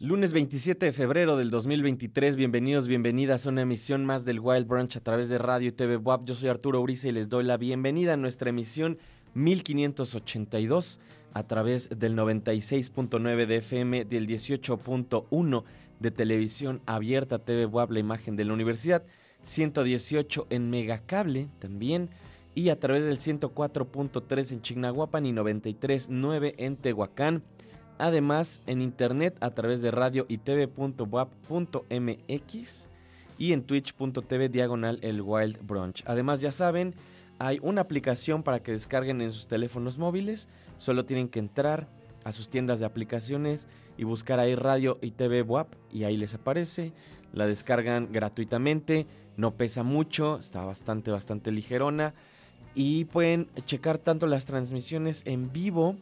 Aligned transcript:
Lunes 0.00 0.32
27 0.32 0.86
de 0.86 0.92
febrero 0.92 1.36
del 1.36 1.50
2023, 1.50 2.34
bienvenidos, 2.36 2.88
bienvenidas 2.88 3.46
a 3.46 3.50
una 3.50 3.62
emisión 3.62 4.04
más 4.04 4.24
del 4.24 4.40
Wild 4.40 4.66
Branch 4.66 4.96
a 4.96 5.00
través 5.00 5.28
de 5.28 5.38
Radio 5.38 5.68
y 5.68 5.72
TV 5.72 5.96
WAP. 5.96 6.24
Yo 6.24 6.34
soy 6.34 6.48
Arturo 6.48 6.80
Uriza 6.80 7.08
y 7.08 7.12
les 7.12 7.28
doy 7.28 7.44
la 7.44 7.56
bienvenida 7.56 8.14
a 8.14 8.16
nuestra 8.16 8.50
emisión 8.50 8.98
1582 9.34 10.98
a 11.34 11.42
través 11.44 11.88
del 11.96 12.16
96.9 12.16 13.46
de 13.46 13.56
FM, 13.56 14.04
del 14.04 14.26
18.1 14.26 15.64
de 16.00 16.10
televisión 16.10 16.82
abierta 16.84 17.38
TV 17.38 17.66
WAP, 17.66 17.92
la 17.92 18.00
imagen 18.00 18.36
de 18.36 18.44
la 18.44 18.54
universidad, 18.54 19.04
118 19.42 20.48
en 20.50 20.68
Megacable 20.70 21.48
también 21.58 22.10
y 22.54 22.68
a 22.68 22.78
través 22.78 23.04
del 23.04 23.18
104.3 23.18 24.52
en 24.52 24.62
Chignahuapan 24.62 25.26
y 25.26 25.32
93.9 25.32 26.54
en 26.58 26.76
Tehuacán. 26.76 27.42
Además, 28.02 28.62
en 28.66 28.82
internet 28.82 29.36
a 29.38 29.50
través 29.50 29.80
de 29.80 29.92
radio 29.92 30.26
y 30.28 30.40
y 33.38 33.52
en 33.52 33.62
twitch.tv 33.62 34.48
diagonal 34.48 34.98
el 35.02 35.22
Wild 35.22 35.64
Brunch. 35.64 36.02
Además, 36.04 36.40
ya 36.40 36.50
saben, 36.50 36.96
hay 37.38 37.60
una 37.62 37.82
aplicación 37.82 38.42
para 38.42 38.60
que 38.60 38.72
descarguen 38.72 39.20
en 39.20 39.30
sus 39.30 39.46
teléfonos 39.46 39.98
móviles. 39.98 40.48
Solo 40.78 41.04
tienen 41.04 41.28
que 41.28 41.38
entrar 41.38 41.86
a 42.24 42.32
sus 42.32 42.48
tiendas 42.48 42.80
de 42.80 42.86
aplicaciones 42.86 43.68
y 43.96 44.02
buscar 44.02 44.40
ahí 44.40 44.56
radio 44.56 44.98
y 45.00 45.12
TV 45.12 45.42
WAP 45.42 45.68
y 45.92 46.02
ahí 46.02 46.16
les 46.16 46.34
aparece. 46.34 46.92
La 47.32 47.46
descargan 47.46 48.08
gratuitamente, 48.10 49.06
no 49.36 49.52
pesa 49.54 49.84
mucho, 49.84 50.40
está 50.40 50.64
bastante, 50.64 51.12
bastante 51.12 51.52
ligerona. 51.52 52.14
Y 52.74 53.04
pueden 53.04 53.48
checar 53.64 53.98
tanto 53.98 54.26
las 54.26 54.44
transmisiones 54.44 55.22
en 55.24 55.52
vivo 55.52 55.98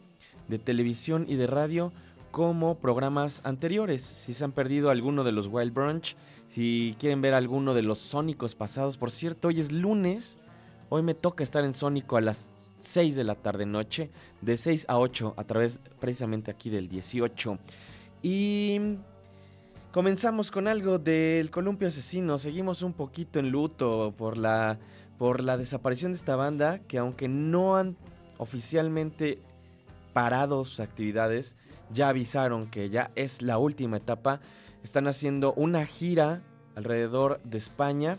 de 0.47 0.59
televisión 0.59 1.25
y 1.27 1.35
de 1.35 1.47
radio 1.47 1.91
como 2.31 2.75
programas 2.75 3.41
anteriores. 3.43 4.01
Si 4.01 4.33
se 4.33 4.43
han 4.43 4.51
perdido 4.51 4.89
alguno 4.89 5.23
de 5.23 5.31
los 5.31 5.47
Wild 5.47 5.73
Brunch, 5.73 6.15
si 6.47 6.95
quieren 6.99 7.21
ver 7.21 7.33
alguno 7.33 7.73
de 7.73 7.81
los 7.81 7.99
Sónicos 7.99 8.55
pasados. 8.55 8.97
Por 8.97 9.11
cierto, 9.11 9.49
hoy 9.49 9.59
es 9.59 9.71
lunes. 9.71 10.39
Hoy 10.89 11.03
me 11.03 11.13
toca 11.13 11.43
estar 11.43 11.63
en 11.63 11.73
Sónico 11.73 12.17
a 12.17 12.21
las 12.21 12.43
6 12.81 13.15
de 13.15 13.23
la 13.23 13.35
tarde 13.35 13.65
noche, 13.65 14.09
de 14.41 14.57
6 14.57 14.85
a 14.89 14.97
8, 14.97 15.35
a 15.37 15.43
través 15.43 15.79
precisamente 15.99 16.51
aquí 16.51 16.69
del 16.69 16.89
18. 16.89 17.57
Y 18.23 18.97
comenzamos 19.91 20.51
con 20.51 20.67
algo 20.67 20.99
del 20.99 21.51
Columpio 21.51 21.87
Asesino. 21.87 22.37
Seguimos 22.37 22.81
un 22.81 22.93
poquito 22.93 23.39
en 23.39 23.49
luto 23.49 24.13
por 24.17 24.37
la, 24.37 24.79
por 25.17 25.41
la 25.41 25.57
desaparición 25.57 26.11
de 26.11 26.17
esta 26.17 26.35
banda, 26.35 26.79
que 26.87 26.97
aunque 26.97 27.27
no 27.27 27.77
han 27.77 27.95
oficialmente 28.37 29.39
parado 30.13 30.65
sus 30.65 30.79
actividades, 30.79 31.55
ya 31.91 32.09
avisaron 32.09 32.67
que 32.67 32.89
ya 32.89 33.11
es 33.15 33.41
la 33.41 33.57
última 33.57 33.97
etapa. 33.97 34.39
Están 34.83 35.07
haciendo 35.07 35.53
una 35.53 35.85
gira 35.85 36.41
alrededor 36.75 37.39
de 37.43 37.57
España, 37.57 38.17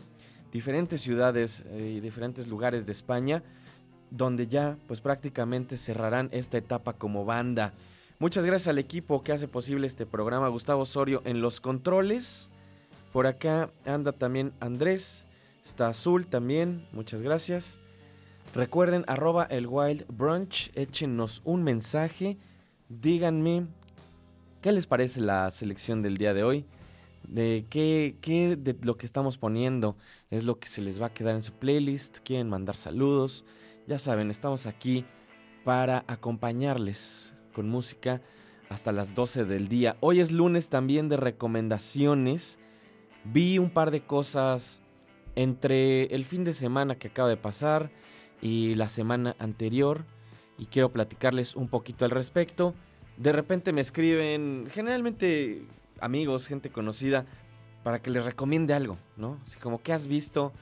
diferentes 0.52 1.00
ciudades 1.00 1.64
eh, 1.70 1.94
y 1.96 2.00
diferentes 2.00 2.46
lugares 2.46 2.86
de 2.86 2.92
España, 2.92 3.42
donde 4.10 4.46
ya 4.46 4.76
pues 4.86 5.00
prácticamente 5.00 5.76
cerrarán 5.76 6.28
esta 6.32 6.58
etapa 6.58 6.92
como 6.92 7.24
banda. 7.24 7.72
Muchas 8.18 8.44
gracias 8.44 8.68
al 8.68 8.78
equipo 8.78 9.22
que 9.24 9.32
hace 9.32 9.48
posible 9.48 9.86
este 9.86 10.06
programa, 10.06 10.48
Gustavo 10.48 10.82
Osorio 10.82 11.22
en 11.24 11.40
los 11.40 11.60
controles. 11.60 12.50
Por 13.12 13.26
acá 13.26 13.70
anda 13.84 14.12
también 14.12 14.52
Andrés, 14.60 15.26
está 15.64 15.88
Azul 15.88 16.26
también, 16.26 16.86
muchas 16.92 17.22
gracias. 17.22 17.80
Recuerden 18.54 19.04
arroba 19.06 19.44
el 19.44 19.66
Wild 19.66 20.04
Brunch, 20.08 20.70
échenos 20.74 21.40
un 21.44 21.62
mensaje, 21.62 22.36
díganme 22.90 23.66
qué 24.60 24.72
les 24.72 24.86
parece 24.86 25.22
la 25.22 25.50
selección 25.50 26.02
del 26.02 26.18
día 26.18 26.34
de 26.34 26.44
hoy, 26.44 26.66
de 27.26 27.64
qué, 27.70 28.16
qué 28.20 28.56
de 28.56 28.76
lo 28.82 28.98
que 28.98 29.06
estamos 29.06 29.38
poniendo 29.38 29.96
es 30.30 30.44
lo 30.44 30.58
que 30.58 30.68
se 30.68 30.82
les 30.82 31.00
va 31.00 31.06
a 31.06 31.14
quedar 31.14 31.34
en 31.34 31.42
su 31.42 31.54
playlist, 31.54 32.18
quieren 32.18 32.50
mandar 32.50 32.76
saludos, 32.76 33.46
ya 33.86 33.98
saben, 33.98 34.30
estamos 34.30 34.66
aquí 34.66 35.06
para 35.64 36.04
acompañarles 36.06 37.32
con 37.54 37.70
música 37.70 38.20
hasta 38.68 38.92
las 38.92 39.14
12 39.14 39.46
del 39.46 39.68
día. 39.68 39.96
Hoy 40.00 40.20
es 40.20 40.30
lunes 40.30 40.68
también 40.68 41.08
de 41.08 41.16
recomendaciones. 41.16 42.58
Vi 43.24 43.58
un 43.58 43.70
par 43.70 43.90
de 43.90 44.04
cosas 44.04 44.82
entre 45.36 46.14
el 46.14 46.26
fin 46.26 46.44
de 46.44 46.52
semana 46.52 46.96
que 46.96 47.08
acaba 47.08 47.30
de 47.30 47.38
pasar 47.38 47.90
y 48.42 48.74
la 48.74 48.88
semana 48.88 49.34
anterior 49.38 50.04
y 50.58 50.66
quiero 50.66 50.90
platicarles 50.92 51.56
un 51.56 51.68
poquito 51.68 52.04
al 52.04 52.10
respecto. 52.10 52.74
De 53.16 53.32
repente 53.32 53.72
me 53.72 53.80
escriben, 53.80 54.68
generalmente 54.70 55.62
amigos, 56.00 56.46
gente 56.46 56.70
conocida, 56.70 57.24
para 57.82 58.00
que 58.02 58.10
les 58.10 58.24
recomiende 58.24 58.74
algo, 58.74 58.98
¿no? 59.16 59.38
Así 59.46 59.58
como, 59.58 59.82
¿qué 59.82 59.92
has 59.92 60.06
visto? 60.06 60.52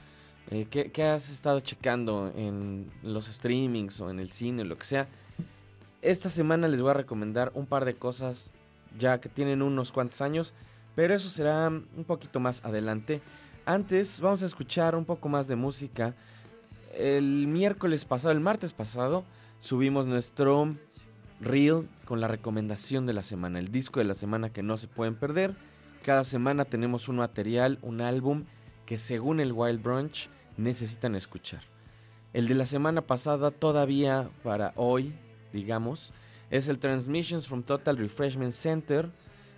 Eh, 0.49 0.67
¿qué, 0.69 0.91
¿qué, 0.91 1.03
has 1.03 1.29
estado 1.29 1.59
checando 1.59 2.31
en 2.35 2.89
los 3.03 3.25
streamings 3.25 3.99
o 4.01 4.09
en 4.09 4.19
el 4.19 4.31
cine, 4.31 4.63
lo 4.63 4.77
que 4.77 4.85
sea? 4.85 5.07
Esta 6.01 6.29
semana 6.29 6.67
les 6.67 6.81
voy 6.81 6.91
a 6.91 6.95
recomendar 6.95 7.51
un 7.53 7.65
par 7.65 7.85
de 7.85 7.93
cosas 7.95 8.53
ya 8.97 9.19
que 9.21 9.29
tienen 9.29 9.61
unos 9.61 9.91
cuantos 9.91 10.21
años, 10.21 10.53
pero 10.95 11.13
eso 11.13 11.29
será 11.29 11.67
un 11.69 12.03
poquito 12.05 12.39
más 12.39 12.65
adelante. 12.65 13.21
Antes 13.65 14.19
vamos 14.19 14.41
a 14.43 14.47
escuchar 14.47 14.95
un 14.95 15.05
poco 15.05 15.29
más 15.29 15.47
de 15.47 15.55
música. 15.55 16.15
El 16.97 17.47
miércoles 17.47 18.05
pasado, 18.05 18.31
el 18.31 18.39
martes 18.39 18.73
pasado, 18.73 19.23
subimos 19.59 20.05
nuestro 20.05 20.75
reel 21.39 21.87
con 22.05 22.21
la 22.21 22.27
recomendación 22.27 23.05
de 23.05 23.13
la 23.13 23.23
semana, 23.23 23.59
el 23.59 23.71
disco 23.71 23.99
de 23.99 24.05
la 24.05 24.13
semana 24.13 24.51
que 24.51 24.63
no 24.63 24.77
se 24.77 24.87
pueden 24.87 25.15
perder. 25.15 25.55
Cada 26.03 26.23
semana 26.23 26.65
tenemos 26.65 27.07
un 27.07 27.17
material, 27.17 27.77
un 27.81 28.01
álbum 28.01 28.45
que 28.85 28.97
según 28.97 29.39
el 29.39 29.53
Wild 29.53 29.81
Brunch 29.81 30.29
necesitan 30.57 31.15
escuchar. 31.15 31.61
El 32.33 32.47
de 32.47 32.55
la 32.55 32.65
semana 32.65 33.01
pasada 33.01 33.51
todavía 33.51 34.27
para 34.43 34.73
hoy, 34.75 35.13
digamos, 35.53 36.13
es 36.49 36.67
el 36.67 36.79
Transmissions 36.79 37.47
from 37.47 37.63
Total 37.63 37.97
Refreshment 37.97 38.53
Center, 38.53 39.09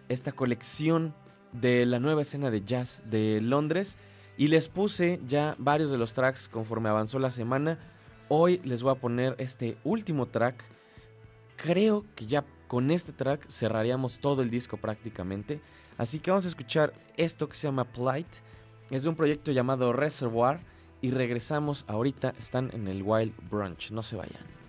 esta 0.09 0.31
colección 0.31 1.13
de 1.51 1.85
la 1.85 1.99
nueva 1.99 2.21
escena 2.21 2.51
de 2.51 2.63
jazz 2.63 3.01
de 3.09 3.41
Londres. 3.41 3.97
Y 4.37 4.47
les 4.47 4.67
puse 4.67 5.19
ya 5.27 5.55
varios 5.59 5.91
de 5.91 5.97
los 5.97 6.13
tracks 6.13 6.49
conforme 6.49 6.89
avanzó 6.89 7.19
la 7.19 7.31
semana. 7.31 7.77
Hoy 8.29 8.59
les 8.63 8.81
voy 8.81 8.91
a 8.91 8.99
poner 8.99 9.35
este 9.37 9.77
último 9.83 10.27
track. 10.27 10.63
Creo 11.55 12.03
que 12.15 12.25
ya 12.25 12.43
con 12.67 12.89
este 12.89 13.13
track 13.13 13.47
cerraríamos 13.49 14.19
todo 14.19 14.41
el 14.41 14.49
disco 14.49 14.77
prácticamente. 14.77 15.61
Así 15.97 16.19
que 16.19 16.31
vamos 16.31 16.45
a 16.45 16.49
escuchar 16.49 16.93
esto 17.15 17.47
que 17.47 17.55
se 17.55 17.67
llama 17.67 17.85
Plight. 17.85 18.27
Es 18.89 19.03
de 19.03 19.09
un 19.09 19.15
proyecto 19.15 19.51
llamado 19.51 19.93
Reservoir. 19.93 20.59
Y 21.01 21.11
regresamos 21.11 21.85
ahorita. 21.87 22.33
Están 22.39 22.71
en 22.73 22.87
el 22.87 23.03
Wild 23.03 23.33
Brunch. 23.49 23.91
No 23.91 24.01
se 24.01 24.15
vayan. 24.15 24.62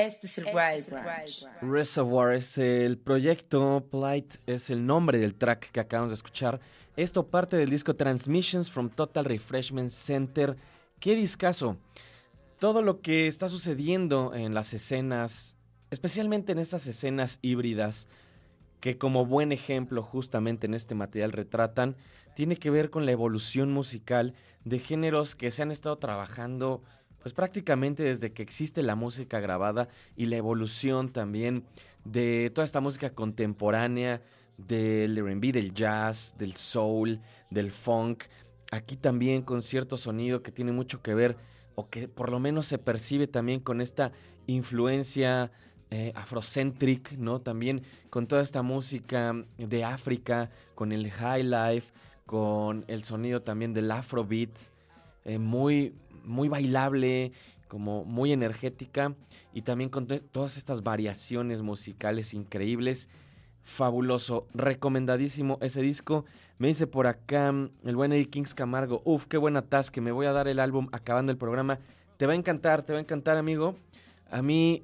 Este 0.00 0.28
es 0.28 0.38
el 0.38 0.46
Wild 0.46 0.88
Branch. 0.88 1.46
Reservoir 1.60 2.34
es 2.34 2.56
el 2.56 2.96
proyecto, 2.96 3.86
Plight 3.90 4.36
es 4.46 4.70
el 4.70 4.86
nombre 4.86 5.18
del 5.18 5.34
track 5.34 5.70
que 5.70 5.80
acabamos 5.80 6.10
de 6.10 6.14
escuchar. 6.14 6.58
Esto 6.96 7.26
parte 7.26 7.58
del 7.58 7.68
disco 7.68 7.94
Transmissions 7.94 8.70
from 8.70 8.88
Total 8.88 9.26
Refreshment 9.26 9.90
Center. 9.90 10.56
¡Qué 11.00 11.14
discazo! 11.14 11.76
Todo 12.58 12.80
lo 12.80 13.02
que 13.02 13.26
está 13.26 13.50
sucediendo 13.50 14.32
en 14.34 14.54
las 14.54 14.72
escenas, 14.72 15.54
especialmente 15.90 16.52
en 16.52 16.60
estas 16.60 16.86
escenas 16.86 17.38
híbridas, 17.42 18.08
que 18.80 18.96
como 18.96 19.26
buen 19.26 19.52
ejemplo 19.52 20.02
justamente 20.02 20.66
en 20.66 20.72
este 20.72 20.94
material 20.94 21.32
retratan, 21.32 21.96
tiene 22.34 22.56
que 22.56 22.70
ver 22.70 22.88
con 22.88 23.04
la 23.04 23.12
evolución 23.12 23.70
musical 23.70 24.32
de 24.64 24.78
géneros 24.78 25.34
que 25.34 25.50
se 25.50 25.60
han 25.60 25.70
estado 25.70 25.98
trabajando 25.98 26.82
pues 27.20 27.34
prácticamente 27.34 28.02
desde 28.02 28.32
que 28.32 28.42
existe 28.42 28.82
la 28.82 28.94
música 28.94 29.40
grabada 29.40 29.88
y 30.16 30.26
la 30.26 30.36
evolución 30.36 31.10
también 31.10 31.64
de 32.04 32.50
toda 32.54 32.64
esta 32.64 32.80
música 32.80 33.10
contemporánea, 33.10 34.22
del 34.56 35.16
R&B, 35.16 35.52
del 35.52 35.72
jazz, 35.72 36.34
del 36.36 36.54
soul, 36.54 37.20
del 37.50 37.70
funk, 37.70 38.24
aquí 38.70 38.96
también 38.96 39.42
con 39.42 39.62
cierto 39.62 39.96
sonido 39.96 40.42
que 40.42 40.52
tiene 40.52 40.72
mucho 40.72 41.02
que 41.02 41.14
ver 41.14 41.36
o 41.74 41.88
que 41.88 42.08
por 42.08 42.30
lo 42.30 42.40
menos 42.40 42.66
se 42.66 42.78
percibe 42.78 43.26
también 43.26 43.60
con 43.60 43.80
esta 43.80 44.12
influencia 44.46 45.50
eh, 45.90 46.12
afrocentric, 46.14 47.12
¿no? 47.12 47.40
También 47.40 47.82
con 48.10 48.26
toda 48.26 48.42
esta 48.42 48.62
música 48.62 49.34
de 49.58 49.84
África, 49.84 50.50
con 50.74 50.92
el 50.92 51.10
high 51.10 51.42
life, 51.42 51.92
con 52.26 52.84
el 52.86 53.02
sonido 53.04 53.42
también 53.42 53.72
del 53.72 53.90
afrobeat, 53.90 54.50
eh, 55.24 55.38
muy, 55.38 55.94
muy 56.24 56.48
bailable, 56.48 57.32
como 57.70 58.04
muy 58.04 58.32
energética 58.32 59.14
y 59.54 59.62
también 59.62 59.90
con 59.90 60.06
todas 60.06 60.56
estas 60.56 60.82
variaciones 60.82 61.62
musicales 61.62 62.34
increíbles. 62.34 63.08
Fabuloso, 63.62 64.48
recomendadísimo 64.52 65.58
ese 65.60 65.80
disco. 65.80 66.24
Me 66.58 66.68
dice 66.68 66.86
por 66.86 67.06
acá 67.06 67.54
el 67.84 67.96
buen 67.96 68.12
Eric 68.12 68.30
Kings 68.30 68.54
Camargo, 68.54 69.00
uf, 69.04 69.26
qué 69.26 69.36
buena 69.36 69.64
que 69.92 70.00
me 70.00 70.12
voy 70.12 70.26
a 70.26 70.32
dar 70.32 70.48
el 70.48 70.58
álbum 70.58 70.88
acabando 70.92 71.30
el 71.30 71.38
programa. 71.38 71.78
Te 72.16 72.26
va 72.26 72.32
a 72.32 72.36
encantar, 72.36 72.82
te 72.82 72.92
va 72.92 72.98
a 72.98 73.02
encantar, 73.02 73.36
amigo. 73.36 73.76
A 74.30 74.42
mí 74.42 74.82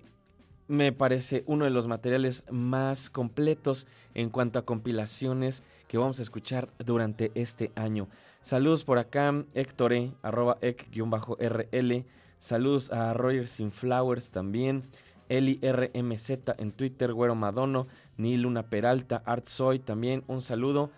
me 0.68 0.92
parece 0.92 1.42
uno 1.46 1.64
de 1.64 1.70
los 1.70 1.86
materiales 1.86 2.44
más 2.50 3.10
completos 3.10 3.86
en 4.14 4.30
cuanto 4.30 4.58
a 4.58 4.64
compilaciones 4.64 5.62
que 5.88 5.98
vamos 5.98 6.18
a 6.18 6.22
escuchar 6.22 6.68
durante 6.78 7.30
este 7.34 7.72
año. 7.74 8.08
Saludos 8.46 8.84
por 8.84 8.98
acá, 8.98 9.44
Héctor, 9.54 9.92
e, 9.92 10.12
arroba 10.22 10.56
ec-rl. 10.60 12.04
Saludos 12.38 12.92
a 12.92 13.12
Roger 13.12 13.48
Sin 13.48 13.72
Flowers 13.72 14.30
también. 14.30 14.84
Eli 15.28 15.58
RMZ 15.60 16.30
en 16.58 16.70
Twitter, 16.70 17.12
Güero 17.12 17.34
Madono, 17.34 17.88
Ni 18.16 18.36
Luna 18.36 18.70
Peralta, 18.70 19.20
Art 19.26 19.48
Soy 19.48 19.80
también. 19.80 20.22
Un 20.28 20.42
saludo. 20.42 20.92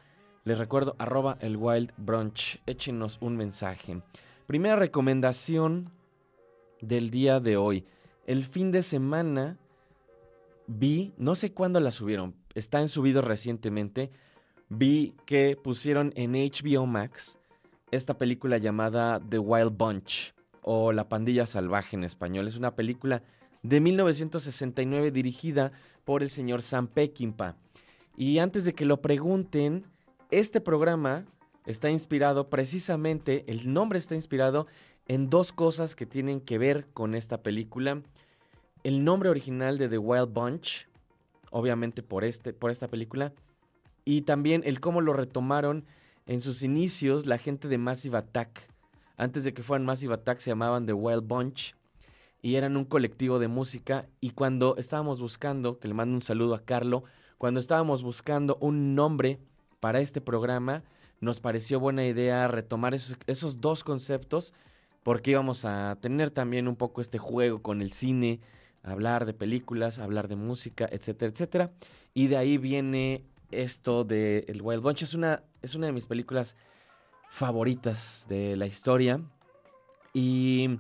Les 0.45 0.59
recuerdo, 0.59 0.95
arroba 0.99 1.39
el 1.41 1.57
Wild 1.57 1.95
Brunch. 1.97 2.61
Échenos 2.67 3.17
un 3.23 3.39
mensaje. 3.39 4.03
Primera 4.47 4.77
recomendación 4.77 5.91
del 6.83 7.09
día 7.09 7.41
de 7.41 7.57
hoy. 7.57 7.87
El 8.27 8.45
fin 8.45 8.73
de 8.73 8.83
semana 8.83 9.57
vi, 10.67 11.15
no 11.17 11.35
sé 11.35 11.55
cuándo 11.55 11.81
la 11.81 11.93
subieron, 11.93 12.35
está 12.55 12.83
en 12.83 12.89
subido 12.89 13.23
recientemente, 13.23 14.11
vi 14.69 15.15
que 15.25 15.57
pusieron 15.57 16.13
en 16.17 16.33
HBO 16.33 16.87
Max 16.87 17.39
esta 17.91 18.19
película 18.19 18.59
llamada 18.59 19.21
The 19.21 19.39
Wild 19.39 19.77
Bunch 19.77 20.35
o 20.63 20.93
La 20.93 21.09
Pandilla 21.09 21.47
Salvaje 21.47 21.97
en 21.97 22.05
español. 22.05 22.49
Es 22.49 22.57
una 22.57 22.75
película 22.75 23.23
de 23.63 23.81
1969 23.81 25.11
dirigida 25.11 25.73
por 26.05 26.23
el 26.23 26.31
señor 26.31 26.63
Sam 26.63 26.89
Peckinpah. 26.89 27.57
Y 28.17 28.39
antes 28.39 28.65
de 28.65 28.75
que 28.75 28.85
lo 28.85 29.01
pregunten, 29.01 29.87
este 30.31 30.61
programa 30.61 31.25
está 31.67 31.91
inspirado 31.91 32.51
precisamente, 32.51 33.45
el 33.47 33.73
nombre 33.73 33.99
está 33.99 34.15
inspirado 34.15 34.67
en 35.07 35.31
dos 35.31 35.53
cosas 35.53 35.95
que 35.95 36.07
tienen 36.07 36.41
que 36.41 36.59
ver 36.59 36.87
con 36.93 37.15
esta 37.15 37.43
película. 37.43 38.03
El 38.85 39.05
nombre 39.05 39.31
original 39.31 39.79
de 39.79 39.89
The 39.89 39.99
Wild 39.99 40.33
Bunch, 40.33 40.89
obviamente 41.51 42.03
por, 42.03 42.25
este, 42.25 42.53
por 42.53 42.71
esta 42.71 42.89
película, 42.89 43.33
y 44.09 44.23
también 44.23 44.63
el 44.65 44.81
cómo 44.81 45.03
lo 45.03 45.13
retomaron 45.13 45.85
en 46.25 46.41
sus 46.41 46.63
inicios 46.63 47.27
la 47.27 47.37
gente 47.37 47.69
de 47.69 47.77
Massive 47.77 48.17
Attack. 48.17 48.67
Antes 49.19 49.45
de 49.45 49.53
que 49.53 49.63
fueran 49.63 49.85
Massive 49.85 50.15
Attack 50.15 50.39
se 50.39 50.49
llamaban 50.49 50.87
The 50.87 50.95
Wild 50.95 51.27
Bunch 51.27 51.75
y 52.41 52.55
eran 52.55 52.79
un 52.79 52.87
colectivo 52.87 53.39
de 53.39 53.49
música 53.49 54.07
y 54.23 54.31
cuando 54.31 54.79
estábamos 54.79 55.21
buscando, 55.21 55.79
que 55.79 55.89
le 55.89 55.93
mando 55.93 56.15
un 56.15 56.23
saludo 56.23 56.55
a 56.55 56.65
Carlo, 56.65 57.05
cuando 57.37 57.61
estábamos 57.61 58.03
buscando 58.03 58.57
un 58.63 58.95
nombre 58.95 59.41
para 59.79 60.01
este 60.01 60.23
programa, 60.23 60.85
nos 61.21 61.41
pareció 61.41 61.79
buena 61.79 62.07
idea 62.07 62.49
retomar 62.49 62.95
esos, 62.95 63.61
dos 63.61 63.85
conceptos 63.85 64.55
porque 65.03 65.33
íbamos 65.33 65.67
a 65.67 65.99
tener 66.01 66.31
también 66.31 66.67
un 66.67 66.77
poco 66.77 67.03
este 67.03 67.19
juego 67.19 67.61
con 67.61 67.83
el 67.83 67.93
cine, 67.93 68.41
hablar 68.83 69.27
de 69.27 69.35
películas, 69.35 69.99
hablar 69.99 70.29
de 70.29 70.37
música, 70.37 70.89
etcétera, 70.91 71.31
etcétera. 71.31 71.73
Y 72.15 72.29
de 72.29 72.39
ahí 72.39 72.57
viene 72.57 73.27
esto 73.51 74.05
de 74.05 74.45
El 74.49 74.63
Wild 74.63 74.83
Bunch. 74.83 75.03
Es 75.03 75.15
una, 75.15 75.43
es 75.63 75.75
una 75.75 75.87
de 75.87 75.93
mis 75.93 76.07
películas 76.07 76.57
favoritas 77.29 78.27
de 78.29 78.57
la 78.57 78.67
historia. 78.67 79.21
Y 80.15 80.79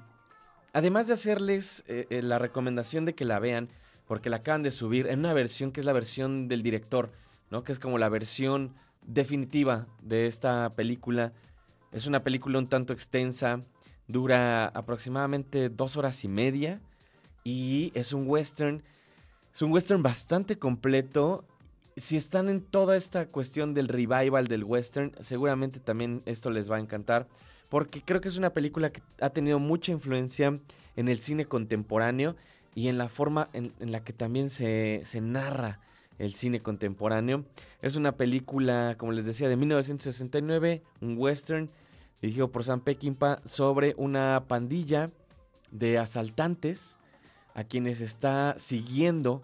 además 0.72 1.06
de 1.06 1.14
hacerles 1.14 1.84
eh, 1.86 2.06
eh, 2.10 2.22
la 2.22 2.38
recomendación 2.38 3.04
de 3.04 3.14
que 3.14 3.24
la 3.24 3.38
vean, 3.38 3.68
porque 4.06 4.30
la 4.30 4.36
acaban 4.36 4.62
de 4.62 4.70
subir 4.70 5.06
en 5.06 5.20
una 5.20 5.32
versión 5.32 5.70
que 5.70 5.80
es 5.80 5.86
la 5.86 5.92
versión 5.92 6.48
del 6.48 6.62
director, 6.62 7.12
¿no? 7.50 7.62
Que 7.62 7.72
es 7.72 7.78
como 7.78 7.98
la 7.98 8.08
versión 8.08 8.74
definitiva 9.02 9.86
de 10.02 10.26
esta 10.26 10.70
película. 10.70 11.32
Es 11.92 12.06
una 12.06 12.22
película 12.22 12.58
un 12.58 12.68
tanto 12.68 12.92
extensa, 12.92 13.62
dura 14.06 14.66
aproximadamente 14.66 15.68
dos 15.68 15.96
horas 15.96 16.24
y 16.24 16.28
media 16.28 16.80
y 17.44 17.92
es 17.94 18.12
un 18.12 18.26
western. 18.26 18.82
Es 19.54 19.62
un 19.62 19.72
western 19.72 20.02
bastante 20.02 20.58
completo 20.58 21.44
si 22.00 22.16
están 22.16 22.48
en 22.48 22.60
toda 22.60 22.96
esta 22.96 23.26
cuestión 23.26 23.74
del 23.74 23.88
revival 23.88 24.46
del 24.46 24.64
western, 24.64 25.12
seguramente 25.20 25.80
también 25.80 26.22
esto 26.26 26.50
les 26.50 26.70
va 26.70 26.76
a 26.76 26.80
encantar, 26.80 27.26
porque 27.68 28.02
creo 28.02 28.20
que 28.20 28.28
es 28.28 28.36
una 28.36 28.50
película 28.50 28.90
que 28.90 29.02
ha 29.20 29.30
tenido 29.30 29.58
mucha 29.58 29.92
influencia 29.92 30.58
en 30.96 31.08
el 31.08 31.18
cine 31.20 31.46
contemporáneo 31.46 32.36
y 32.74 32.88
en 32.88 32.98
la 32.98 33.08
forma 33.08 33.48
en, 33.52 33.72
la 33.80 34.04
que 34.04 34.12
también 34.12 34.50
se, 34.50 35.02
se, 35.04 35.20
narra 35.20 35.80
el 36.18 36.34
cine 36.34 36.60
contemporáneo. 36.60 37.44
Es 37.82 37.96
una 37.96 38.12
película, 38.12 38.96
como 38.98 39.12
les 39.12 39.26
decía, 39.26 39.48
de 39.48 39.56
1969, 39.56 40.82
un 41.00 41.18
western 41.18 41.70
dirigido 42.20 42.50
por 42.50 42.64
Sam 42.64 42.80
Peckinpah 42.80 43.40
sobre 43.44 43.94
una 43.96 44.44
pandilla 44.48 45.10
de 45.70 45.98
asaltantes 45.98 46.98
a 47.54 47.64
quienes 47.64 48.00
está 48.00 48.54
siguiendo 48.58 49.42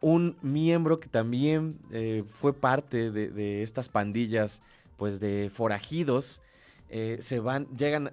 un 0.00 0.36
miembro 0.42 1.00
que 1.00 1.08
también 1.08 1.78
eh, 1.90 2.24
fue 2.28 2.52
parte 2.52 3.10
de, 3.10 3.62
estas 3.62 3.88
pandillas, 3.88 4.62
pues 4.96 5.20
de 5.20 5.50
forajidos. 5.52 6.40
Eh, 6.88 7.18
se 7.20 7.40
van, 7.40 7.66
llegan, 7.76 8.10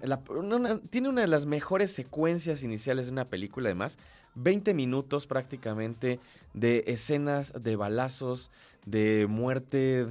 tiene 0.90 1.08
una 1.08 1.20
de 1.20 1.28
las 1.28 1.46
mejores 1.46 1.92
secuencias 1.92 2.62
iniciales 2.62 3.06
de 3.06 3.12
una 3.12 3.26
película 3.26 3.68
además, 3.68 3.98
20 4.34 4.74
minutos 4.74 5.26
prácticamente 5.26 6.18
de 6.54 6.84
escenas 6.88 7.62
de 7.62 7.76
balazos, 7.76 8.50
de 8.84 9.26
muerte. 9.28 10.08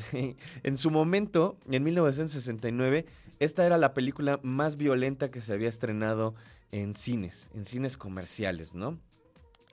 en 0.63 0.77
su 0.77 0.91
momento, 0.91 1.57
en 1.69 1.83
1969, 1.83 3.05
esta 3.39 3.65
era 3.65 3.77
la 3.77 3.93
película 3.93 4.39
más 4.43 4.77
violenta 4.77 5.29
que 5.29 5.41
se 5.41 5.53
había 5.53 5.69
estrenado 5.69 6.35
en 6.71 6.95
cines, 6.95 7.49
en 7.53 7.65
cines 7.65 7.97
comerciales, 7.97 8.73
¿no? 8.73 8.97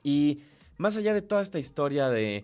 Y 0.03 0.41
más 0.81 0.97
allá 0.97 1.13
de 1.13 1.21
toda 1.21 1.43
esta 1.43 1.59
historia 1.59 2.09
de 2.09 2.43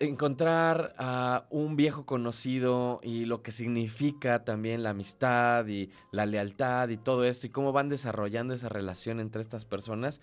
encontrar 0.00 0.94
a 0.98 1.46
un 1.50 1.76
viejo 1.76 2.06
conocido 2.06 2.98
y 3.02 3.26
lo 3.26 3.42
que 3.42 3.52
significa 3.52 4.42
también 4.44 4.82
la 4.82 4.90
amistad 4.90 5.66
y 5.66 5.90
la 6.12 6.24
lealtad 6.24 6.88
y 6.88 6.96
todo 6.96 7.24
esto 7.24 7.46
y 7.46 7.50
cómo 7.50 7.72
van 7.72 7.90
desarrollando 7.90 8.54
esa 8.54 8.70
relación 8.70 9.20
entre 9.20 9.42
estas 9.42 9.66
personas, 9.66 10.22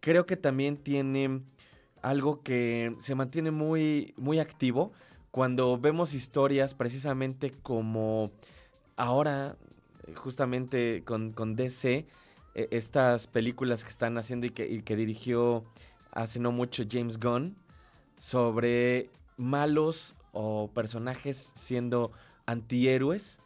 creo 0.00 0.26
que 0.26 0.36
también 0.36 0.76
tiene 0.76 1.40
algo 2.02 2.42
que 2.42 2.94
se 3.00 3.14
mantiene 3.14 3.50
muy, 3.50 4.12
muy 4.18 4.38
activo 4.38 4.92
cuando 5.30 5.78
vemos 5.78 6.12
historias 6.12 6.74
precisamente 6.74 7.52
como 7.62 8.32
ahora, 8.96 9.56
justamente 10.14 11.02
con, 11.04 11.32
con 11.32 11.56
DC, 11.56 12.06
e, 12.54 12.68
estas 12.70 13.28
películas 13.28 13.82
que 13.82 13.90
están 13.90 14.18
haciendo 14.18 14.46
y 14.46 14.50
que, 14.50 14.68
y 14.68 14.82
que 14.82 14.94
dirigió 14.94 15.64
hace 16.14 16.40
no 16.40 16.52
mucho 16.52 16.84
James 16.90 17.18
Gunn 17.20 17.56
sobre 18.16 19.10
malos 19.36 20.14
o 20.32 20.70
personajes 20.72 21.52
siendo 21.54 22.12
antihéroes 22.46 23.40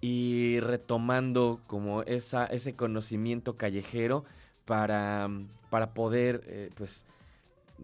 y 0.00 0.60
retomando 0.60 1.60
como 1.66 2.02
esa, 2.02 2.46
ese 2.46 2.74
conocimiento 2.74 3.56
callejero 3.56 4.24
para, 4.64 5.28
para 5.70 5.92
poder, 5.94 6.42
eh, 6.46 6.70
pues, 6.74 7.04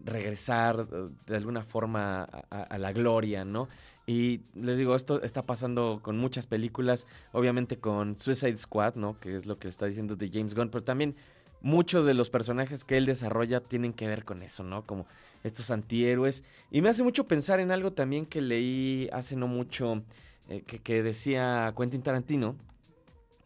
regresar 0.03 0.87
eh, 0.91 1.09
de 1.25 1.35
alguna 1.37 1.63
forma 1.63 2.23
a, 2.23 2.61
a- 2.63 2.77
la 2.77 2.91
gloria, 2.91 3.45
¿no? 3.45 3.67
Y 4.05 4.41
les 4.55 4.77
digo, 4.77 4.95
esto 4.95 5.21
está 5.21 5.41
pasando 5.43 5.99
con 6.01 6.17
muchas 6.17 6.47
películas, 6.47 7.05
obviamente 7.33 7.77
con 7.77 8.17
Suicide 8.19 8.57
Squad, 8.57 8.95
¿no? 8.95 9.19
Que 9.19 9.35
es 9.35 9.45
lo 9.45 9.59
que 9.59 9.67
está 9.67 9.85
diciendo 9.85 10.15
de 10.15 10.29
James 10.29 10.55
Gunn, 10.55 10.69
pero 10.69 10.83
también 10.83 11.15
muchos 11.61 12.05
de 12.05 12.13
los 12.13 12.29
personajes 12.29 12.83
que 12.83 12.97
él 12.97 13.05
desarrolla 13.05 13.61
tienen 13.61 13.93
que 13.93 14.07
ver 14.07 14.25
con 14.25 14.43
eso, 14.43 14.63
¿no? 14.63 14.85
Como 14.85 15.05
estos 15.43 15.71
antihéroes. 15.71 16.43
Y 16.71 16.81
me 16.81 16.89
hace 16.89 17.03
mucho 17.03 17.27
pensar 17.27 17.59
en 17.59 17.71
algo 17.71 17.91
también 17.91 18.25
que 18.25 18.41
leí 18.41 19.09
hace 19.11 19.35
no 19.35 19.47
mucho, 19.47 20.03
eh, 20.49 20.61
que, 20.65 20.79
que 20.79 21.03
decía 21.03 21.73
Quentin 21.77 22.01
Tarantino, 22.01 22.55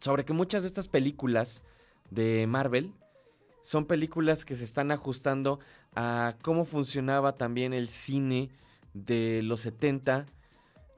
sobre 0.00 0.24
que 0.24 0.32
muchas 0.32 0.62
de 0.62 0.68
estas 0.68 0.88
películas 0.88 1.62
de 2.10 2.46
Marvel 2.46 2.92
son 3.62 3.86
películas 3.86 4.44
que 4.44 4.56
se 4.56 4.64
están 4.64 4.90
ajustando 4.90 5.60
a 5.94 6.34
cómo 6.42 6.64
funcionaba 6.64 7.36
también 7.36 7.72
el 7.72 7.88
cine 7.88 8.50
de 8.94 9.40
los 9.42 9.60
70 9.60 10.26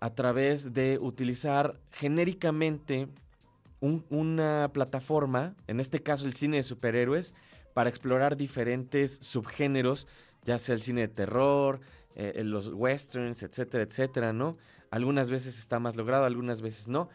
a 0.00 0.10
través 0.14 0.72
de 0.72 0.98
utilizar 1.00 1.78
genéricamente 1.90 3.08
un- 3.84 4.04
una 4.08 4.70
plataforma, 4.72 5.54
en 5.66 5.78
este 5.78 6.02
caso 6.02 6.26
el 6.26 6.34
cine 6.34 6.56
de 6.58 6.62
superhéroes, 6.62 7.34
para 7.74 7.90
explorar 7.90 8.36
diferentes 8.36 9.18
subgéneros, 9.20 10.06
ya 10.44 10.58
sea 10.58 10.74
el 10.74 10.80
cine 10.82 11.02
de 11.02 11.08
terror, 11.08 11.80
eh, 12.14 12.32
eh, 12.36 12.44
los 12.44 12.68
westerns, 12.68 13.42
etcétera, 13.42 13.84
etcétera, 13.84 14.32
¿no? 14.32 14.56
Algunas 14.90 15.30
veces 15.30 15.58
está 15.58 15.78
más 15.80 15.96
logrado, 15.96 16.24
algunas 16.24 16.60
veces 16.62 16.88
no. 16.88 17.08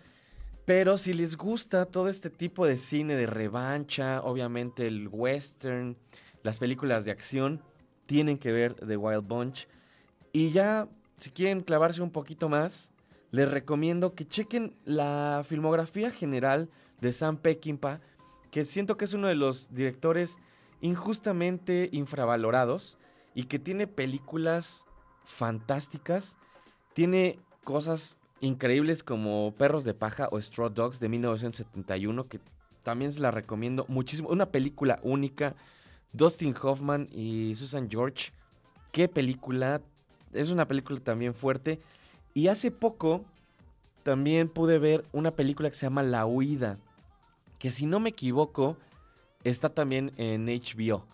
Pero 0.66 0.98
si 0.98 1.14
les 1.14 1.38
gusta 1.38 1.86
todo 1.86 2.10
este 2.10 2.30
tipo 2.30 2.66
de 2.66 2.78
cine 2.78 3.16
de 3.16 3.26
revancha, 3.26 4.22
obviamente 4.22 4.86
el 4.86 5.08
western, 5.08 5.98
las 6.44 6.60
películas 6.60 7.06
de 7.06 7.12
acción, 7.12 7.62
tienen 8.06 8.38
que 8.38 8.52
ver 8.52 8.76
The 8.76 8.98
Wild 8.98 9.26
Bunch. 9.28 9.68
Y 10.34 10.52
ya, 10.52 10.88
si 11.18 11.32
quieren 11.32 11.62
clavarse 11.62 12.02
un 12.02 12.12
poquito 12.12 12.50
más, 12.50 12.92
les 13.32 13.50
recomiendo 13.50 14.16
que 14.16 14.28
chequen 14.28 14.74
la 14.86 15.44
filmografía 15.46 16.12
general 16.12 16.70
de 17.02 17.12
Sam 17.12 17.38
Peckinpah, 17.38 18.02
que 18.52 18.66
siento 18.66 18.98
que 18.98 19.06
es 19.06 19.14
uno 19.14 19.28
de 19.28 19.36
los 19.36 19.74
directores 19.74 20.40
injustamente 20.82 21.90
infravalorados 21.92 22.98
y 23.36 23.44
que 23.44 23.60
tiene 23.60 23.88
películas 23.88 24.86
fantásticas, 25.24 26.38
tiene 26.94 27.40
cosas 27.64 28.18
increíbles 28.42 29.04
como 29.04 29.54
Perros 29.58 29.84
de 29.84 29.94
Paja 29.94 30.30
o 30.32 30.40
Straw 30.40 30.70
Dogs 30.70 31.00
de 31.00 31.10
1971, 31.10 32.28
que 32.28 32.40
también 32.84 33.14
se 33.14 33.20
la 33.20 33.32
recomiendo 33.32 33.86
muchísimo. 33.88 34.30
Una 34.30 34.48
película 34.48 35.00
única. 35.04 35.56
Dustin 36.12 36.56
Hoffman 36.60 37.08
y 37.12 37.54
Susan 37.56 37.88
George. 37.90 38.32
Qué 38.92 39.08
película. 39.08 39.82
Es 40.34 40.50
una 40.50 40.68
película 40.68 41.00
también 41.00 41.36
fuerte. 41.36 41.80
Y 42.34 42.48
hace 42.48 42.72
poco 42.72 43.26
también 44.04 44.50
pude 44.50 44.80
ver 44.80 45.06
una 45.12 45.32
película 45.32 45.70
que 45.70 45.76
se 45.76 45.86
llama 45.86 46.04
La 46.04 46.26
Huida. 46.26 46.78
Que 47.58 47.72
si 47.72 47.86
no 47.86 48.00
me 48.00 48.10
equivoco, 48.10 48.78
está 49.44 49.70
también 49.70 50.12
en 50.18 50.46
HBO. 50.46 51.06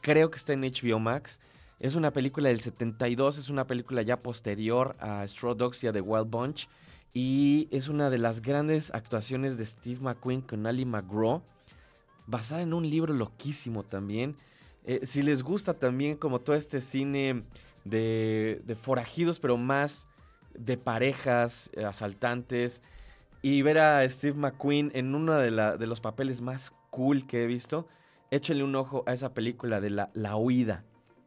Creo 0.00 0.30
que 0.30 0.36
está 0.36 0.52
en 0.52 0.62
HBO 0.62 0.98
Max. 0.98 1.40
Es 1.80 1.94
una 1.94 2.12
película 2.12 2.48
del 2.48 2.60
72, 2.60 3.38
es 3.38 3.48
una 3.50 3.66
película 3.66 4.02
ya 4.02 4.20
posterior 4.20 4.96
a 4.98 5.22
Straw 5.28 5.54
Dogs 5.54 5.84
y 5.84 5.86
a 5.86 5.92
The 5.92 6.00
Wild 6.00 6.28
Bunch. 6.28 6.68
Y 7.14 7.68
es 7.70 7.88
una 7.88 8.10
de 8.10 8.18
las 8.18 8.42
grandes 8.42 8.92
actuaciones 8.92 9.56
de 9.56 9.64
Steve 9.64 10.00
McQueen 10.00 10.40
con 10.40 10.66
Ali 10.66 10.84
McGraw. 10.84 11.42
Basada 12.26 12.62
en 12.62 12.74
un 12.74 12.88
libro 12.88 13.14
loquísimo 13.14 13.84
también. 13.84 14.36
Eh, 14.84 15.00
si 15.04 15.22
les 15.22 15.42
gusta 15.42 15.74
también 15.74 16.16
como 16.16 16.40
todo 16.40 16.56
este 16.56 16.80
cine 16.80 17.44
de, 17.84 18.62
de 18.64 18.74
forajidos, 18.74 19.40
pero 19.40 19.56
más 19.56 20.08
de 20.58 20.76
parejas, 20.76 21.70
eh, 21.74 21.84
asaltantes. 21.84 22.82
Y 23.40 23.62
ver 23.62 23.78
a 23.78 24.08
Steve 24.08 24.36
McQueen 24.36 24.90
en 24.94 25.14
uno 25.14 25.36
de, 25.36 25.50
los 25.50 26.00
papeles 26.00 26.40
más 26.40 26.72
cool 26.90 27.26
que 27.26 27.44
he 27.44 27.46
visto. 27.46 27.86
Échenle 28.30 28.64
un 28.64 28.74
ojo 28.74 29.04
a 29.06 29.12
esa 29.12 29.32
película 29.32 29.80
de 29.80 29.90
La, 29.90 30.10
la 30.14 30.36
Huida. 30.36 30.84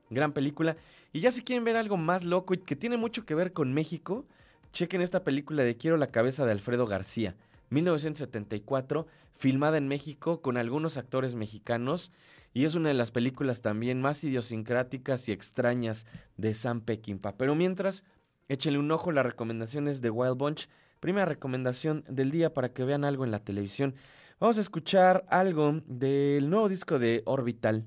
Gran 0.09 0.33
película. 0.33 0.75
Y 1.13 1.21
ya 1.21 1.31
si 1.31 1.41
quieren 1.41 1.63
ver 1.63 1.77
algo 1.77 1.97
más 1.97 2.23
loco 2.25 2.53
y 2.53 2.57
que 2.57 2.75
tiene 2.75 2.97
mucho 2.97 3.25
que 3.25 3.33
ver 3.33 3.53
con 3.53 3.73
México, 3.73 4.25
chequen 4.73 5.01
esta 5.01 5.23
película 5.23 5.63
de 5.63 5.77
Quiero 5.77 5.97
la 5.97 6.07
cabeza 6.07 6.45
de 6.45 6.51
Alfredo 6.51 6.85
García. 6.85 7.35
1974, 7.69 9.07
filmada 9.37 9.77
en 9.77 9.87
México 9.87 10.41
con 10.41 10.57
algunos 10.57 10.97
actores 10.97 11.35
mexicanos. 11.35 12.11
Y 12.53 12.65
es 12.65 12.75
una 12.75 12.89
de 12.89 12.95
las 12.95 13.11
películas 13.11 13.61
también 13.61 14.01
más 14.01 14.23
idiosincráticas 14.23 15.27
y 15.29 15.31
extrañas 15.31 16.05
de 16.37 16.53
Sam 16.53 16.81
Peckinpah. 16.81 17.37
Pero 17.37 17.55
mientras, 17.55 18.03
échenle 18.49 18.79
un 18.79 18.91
ojo 18.91 19.09
a 19.09 19.13
las 19.13 19.25
recomendaciones 19.25 20.01
de 20.01 20.09
Wild 20.09 20.37
Bunch. 20.37 20.67
Primera 20.99 21.25
recomendación 21.25 22.03
del 22.09 22.31
día 22.31 22.53
para 22.53 22.73
que 22.73 22.83
vean 22.83 23.05
algo 23.05 23.23
en 23.23 23.31
la 23.31 23.43
televisión. 23.43 23.95
Vamos 24.39 24.57
a 24.57 24.61
escuchar 24.61 25.23
algo 25.29 25.81
del 25.85 26.49
nuevo 26.49 26.67
disco 26.67 26.99
de 26.99 27.21
Orbital. 27.25 27.85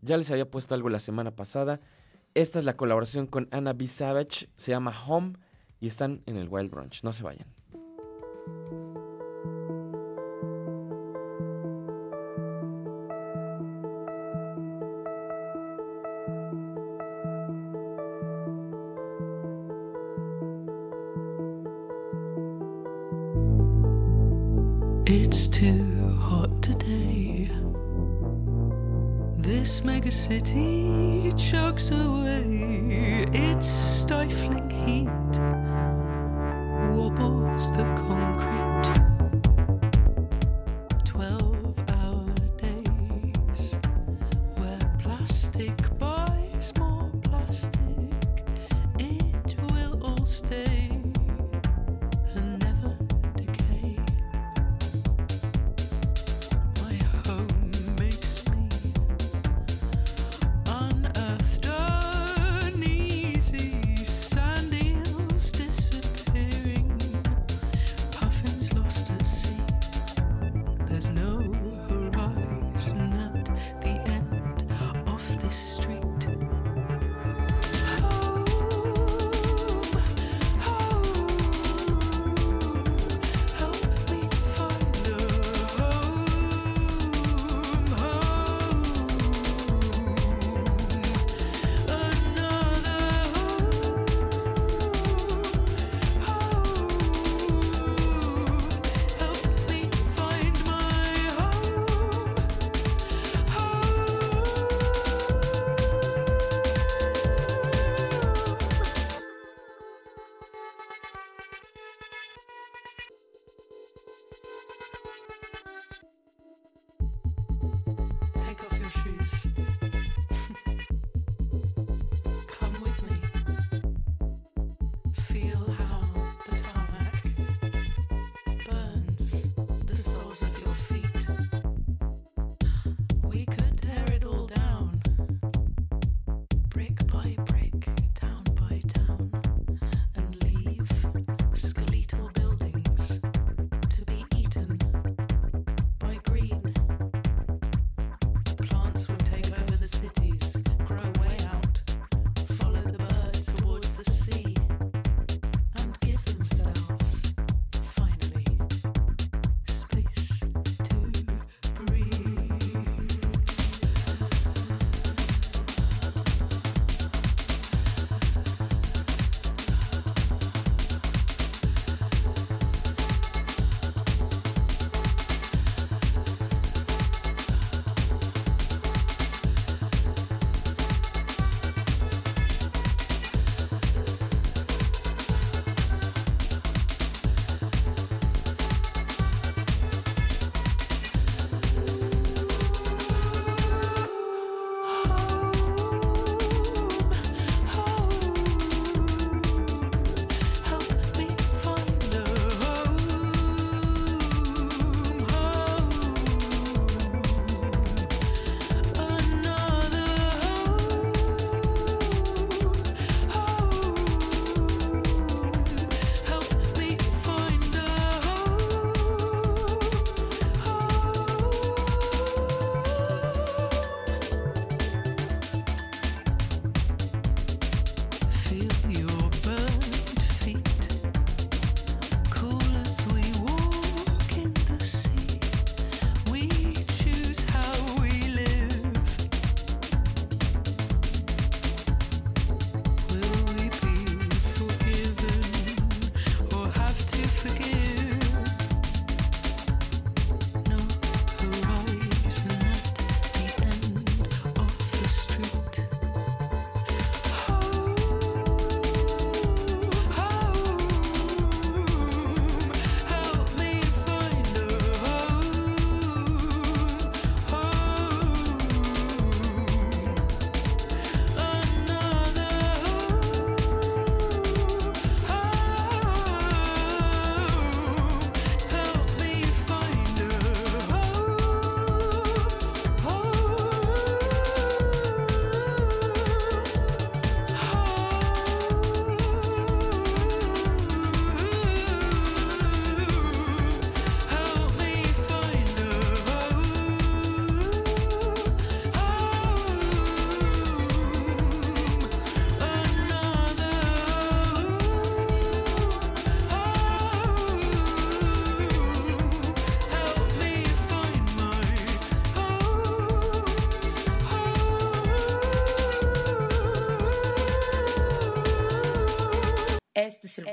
Ya 0.00 0.16
les 0.16 0.30
había 0.30 0.50
puesto 0.50 0.74
algo 0.74 0.88
la 0.88 1.00
semana 1.00 1.36
pasada. 1.36 1.80
Esta 2.34 2.58
es 2.58 2.64
la 2.64 2.76
colaboración 2.76 3.26
con 3.26 3.48
Anna 3.50 3.72
B. 3.72 3.88
Savage. 3.88 4.48
Se 4.56 4.70
llama 4.70 4.94
Home 5.06 5.34
y 5.80 5.88
están 5.88 6.22
en 6.26 6.36
el 6.36 6.48
Wild 6.48 6.70
Brunch. 6.70 7.02
No 7.02 7.12
se 7.12 7.24
vayan. 7.24 7.57
city 30.10 31.32
chokes 31.36 31.90
away 31.90 33.26
its 33.32 33.68
stifling 33.68 34.70
heat. 34.70 35.17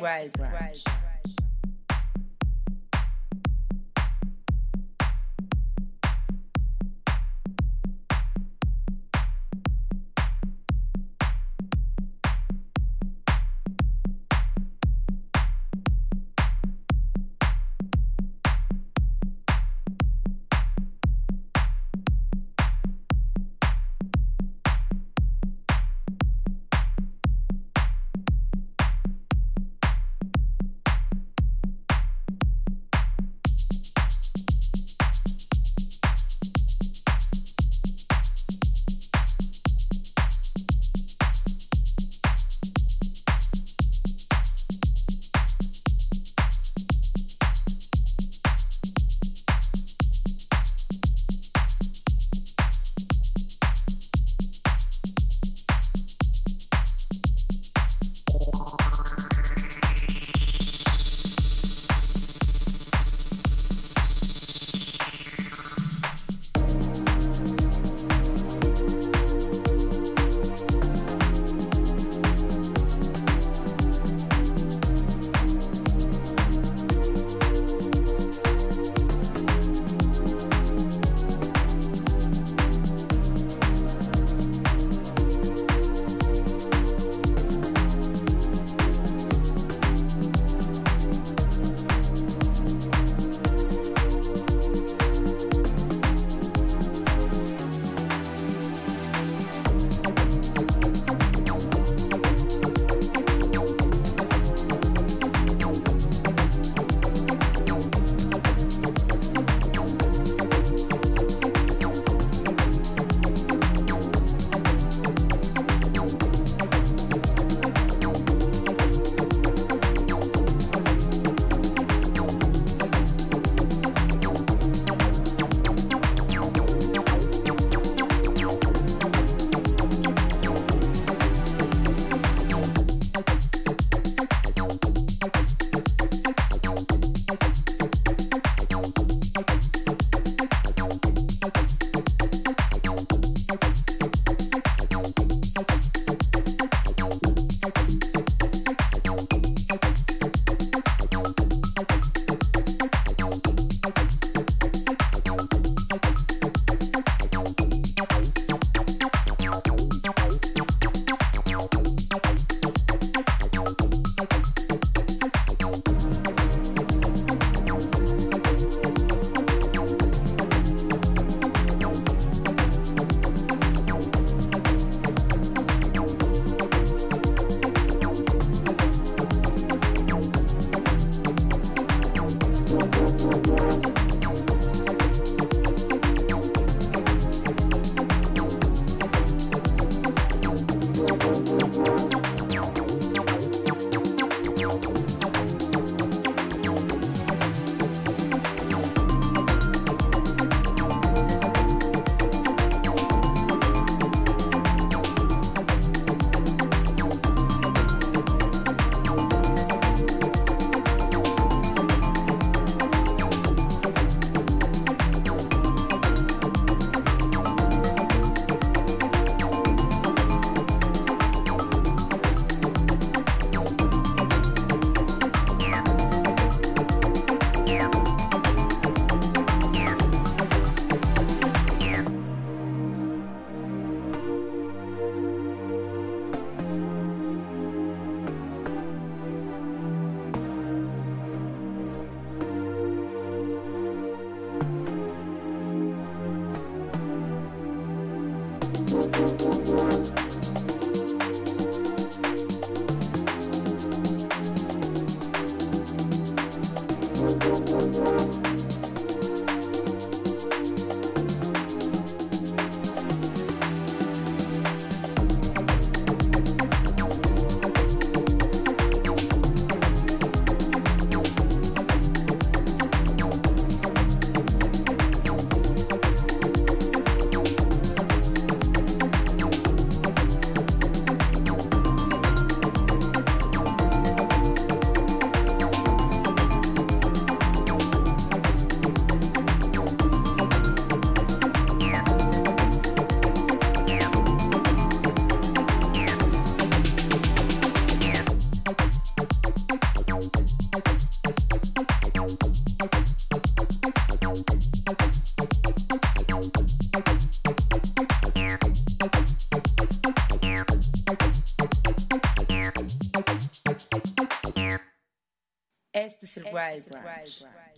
Es 0.07 0.25
el 0.25 0.31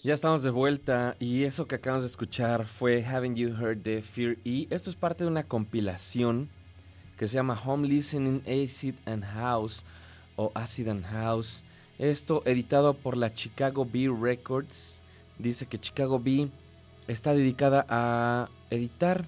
Ya 0.03 0.13
estamos 0.13 0.43
de 0.43 0.51
vuelta 0.51 1.15
y 1.19 1.43
eso 1.43 1.65
que 1.65 1.73
acabamos 1.73 2.03
de 2.03 2.09
escuchar 2.09 2.67
fue 2.67 3.03
Haven't 3.03 3.35
You 3.35 3.49
Heard 3.49 3.79
de 3.79 4.03
Fear 4.03 4.37
E. 4.45 4.67
Esto 4.69 4.91
es 4.91 4.95
parte 4.95 5.23
de 5.23 5.29
una 5.29 5.41
compilación 5.41 6.49
que 7.17 7.27
se 7.27 7.33
llama 7.33 7.59
Home 7.65 7.87
Listening 7.87 8.43
Acid 8.45 8.93
and 9.07 9.25
House 9.25 9.83
o 10.35 10.51
Acid 10.53 10.89
and 10.89 11.03
House. 11.03 11.63
Esto 11.97 12.43
editado 12.45 12.93
por 12.93 13.17
la 13.17 13.33
Chicago 13.33 13.85
Bee 13.91 14.07
Records. 14.07 15.01
Dice 15.39 15.65
que 15.65 15.79
Chicago 15.79 16.19
Bee 16.19 16.51
está 17.07 17.33
dedicada 17.33 17.83
a 17.89 18.49
editar 18.69 19.25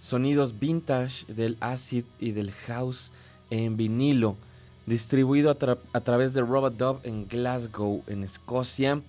sonidos 0.00 0.60
vintage 0.60 1.32
del 1.32 1.56
acid 1.60 2.04
y 2.18 2.32
del 2.32 2.52
house 2.52 3.10
en 3.48 3.78
vinilo, 3.78 4.36
distribuido 4.84 5.50
a, 5.50 5.78
a 5.94 6.00
través 6.02 6.34
de 6.34 6.42
Robot 6.42 6.76
Dub 6.76 7.00
en 7.04 7.26
Glasgow, 7.26 8.04
en 8.06 8.22
Escocia. 8.22 9.00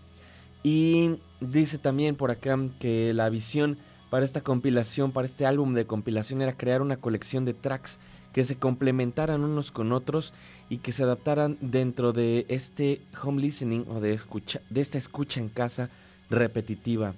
Y 0.63 1.17
dice 1.39 1.77
también 1.77 2.15
por 2.15 2.31
acá 2.31 2.57
que 2.79 3.13
la 3.13 3.29
visión 3.29 3.77
para 4.09 4.25
esta 4.25 4.41
compilación, 4.41 5.11
para 5.11 5.25
este 5.25 5.45
álbum 5.45 5.73
de 5.73 5.87
compilación, 5.87 6.41
era 6.41 6.57
crear 6.57 6.81
una 6.81 6.97
colección 6.97 7.45
de 7.45 7.53
tracks 7.53 7.99
que 8.33 8.43
se 8.43 8.57
complementaran 8.57 9.43
unos 9.43 9.71
con 9.71 9.91
otros 9.91 10.33
y 10.69 10.77
que 10.77 10.91
se 10.91 11.03
adaptaran 11.03 11.57
dentro 11.61 12.13
de 12.13 12.45
este 12.47 13.01
home 13.21 13.41
listening 13.41 13.85
o 13.89 13.99
de, 13.99 14.13
escucha, 14.13 14.61
de 14.69 14.81
esta 14.81 14.97
escucha 14.97 15.39
en 15.39 15.49
casa 15.49 15.89
repetitiva. 16.29 17.15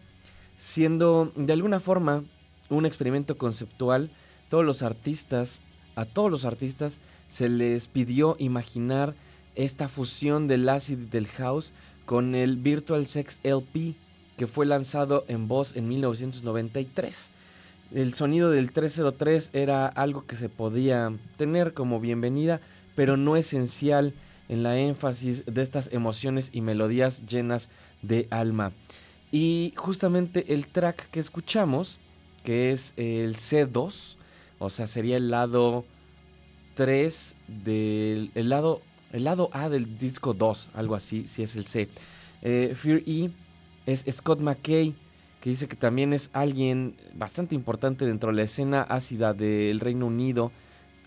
Siendo 0.58 1.32
de 1.36 1.54
alguna 1.54 1.80
forma 1.80 2.24
un 2.70 2.86
experimento 2.86 3.38
conceptual, 3.38 4.12
todos 4.50 4.66
los 4.66 4.82
artistas, 4.82 5.62
a 5.96 6.06
todos 6.06 6.32
los 6.32 6.46
artistas 6.46 7.00
se 7.28 7.50
les 7.50 7.88
pidió 7.88 8.36
imaginar 8.39 9.16
esta 9.56 9.89
fusión 9.89 10.48
del 10.48 10.68
acid 10.70 11.00
y 11.00 11.06
del 11.06 11.28
house 11.28 11.74
con 12.06 12.36
el 12.36 12.58
Virtual 12.58 13.08
Sex 13.08 13.39
LP 13.43 13.95
que 14.38 14.47
fue 14.47 14.66
lanzado 14.66 15.26
en 15.28 15.47
voz 15.47 15.76
en 15.76 15.88
1993. 15.88 17.30
El 17.93 18.14
sonido 18.16 18.49
del 18.49 18.72
303 18.72 19.51
era 19.54 19.88
algo 19.88 20.26
que 20.26 20.36
se 20.36 20.49
podía 20.49 21.14
tener 21.38 21.74
como 21.74 21.99
bienvenida, 21.99 22.60
pero 22.95 23.18
no 23.18 23.36
esencial 23.36 24.14
en 24.49 24.64
la 24.64 24.78
énfasis 24.78 25.45
de 25.45 25.62
estas 25.62 25.91
emociones 25.93 26.49
y 26.54 26.62
melodías 26.62 27.26
llenas 27.28 27.70
de 28.01 28.28
alma. 28.32 28.72
Y 29.32 29.74
justamente 29.76 30.54
el 30.54 30.68
track 30.68 31.10
que 31.10 31.20
escuchamos, 31.20 31.99
que 32.43 32.72
es 32.72 32.93
el 32.97 33.36
C2, 33.38 34.16
o 34.60 34.70
sea, 34.70 34.88
sería 34.88 35.18
el 35.18 35.30
lado 35.30 35.86
3 36.76 37.36
del 37.47 38.32
el 38.36 38.49
lado, 38.49 38.82
el 39.14 39.24
lado 39.24 39.49
A 39.53 39.70
del 39.70 39.97
disco 39.97 40.34
2, 40.34 40.70
algo 40.74 40.95
así, 40.95 41.28
si 41.30 41.43
es 41.43 41.55
el 41.55 41.66
C. 41.66 41.88
Eh, 42.41 42.74
Fear 42.76 43.03
E 43.05 43.30
es 43.86 44.03
Scott 44.11 44.41
McKay, 44.41 44.93
que 45.39 45.49
dice 45.49 45.68
que 45.68 45.76
también 45.76 46.14
es 46.14 46.30
alguien 46.34 46.95
bastante 47.16 47.55
importante 47.55 48.05
dentro 48.05 48.30
de 48.32 48.36
la 48.38 48.43
escena 48.43 48.82
ácida 48.82 49.34
del 49.34 49.80
Reino 49.80 50.07
Unido, 50.07 50.51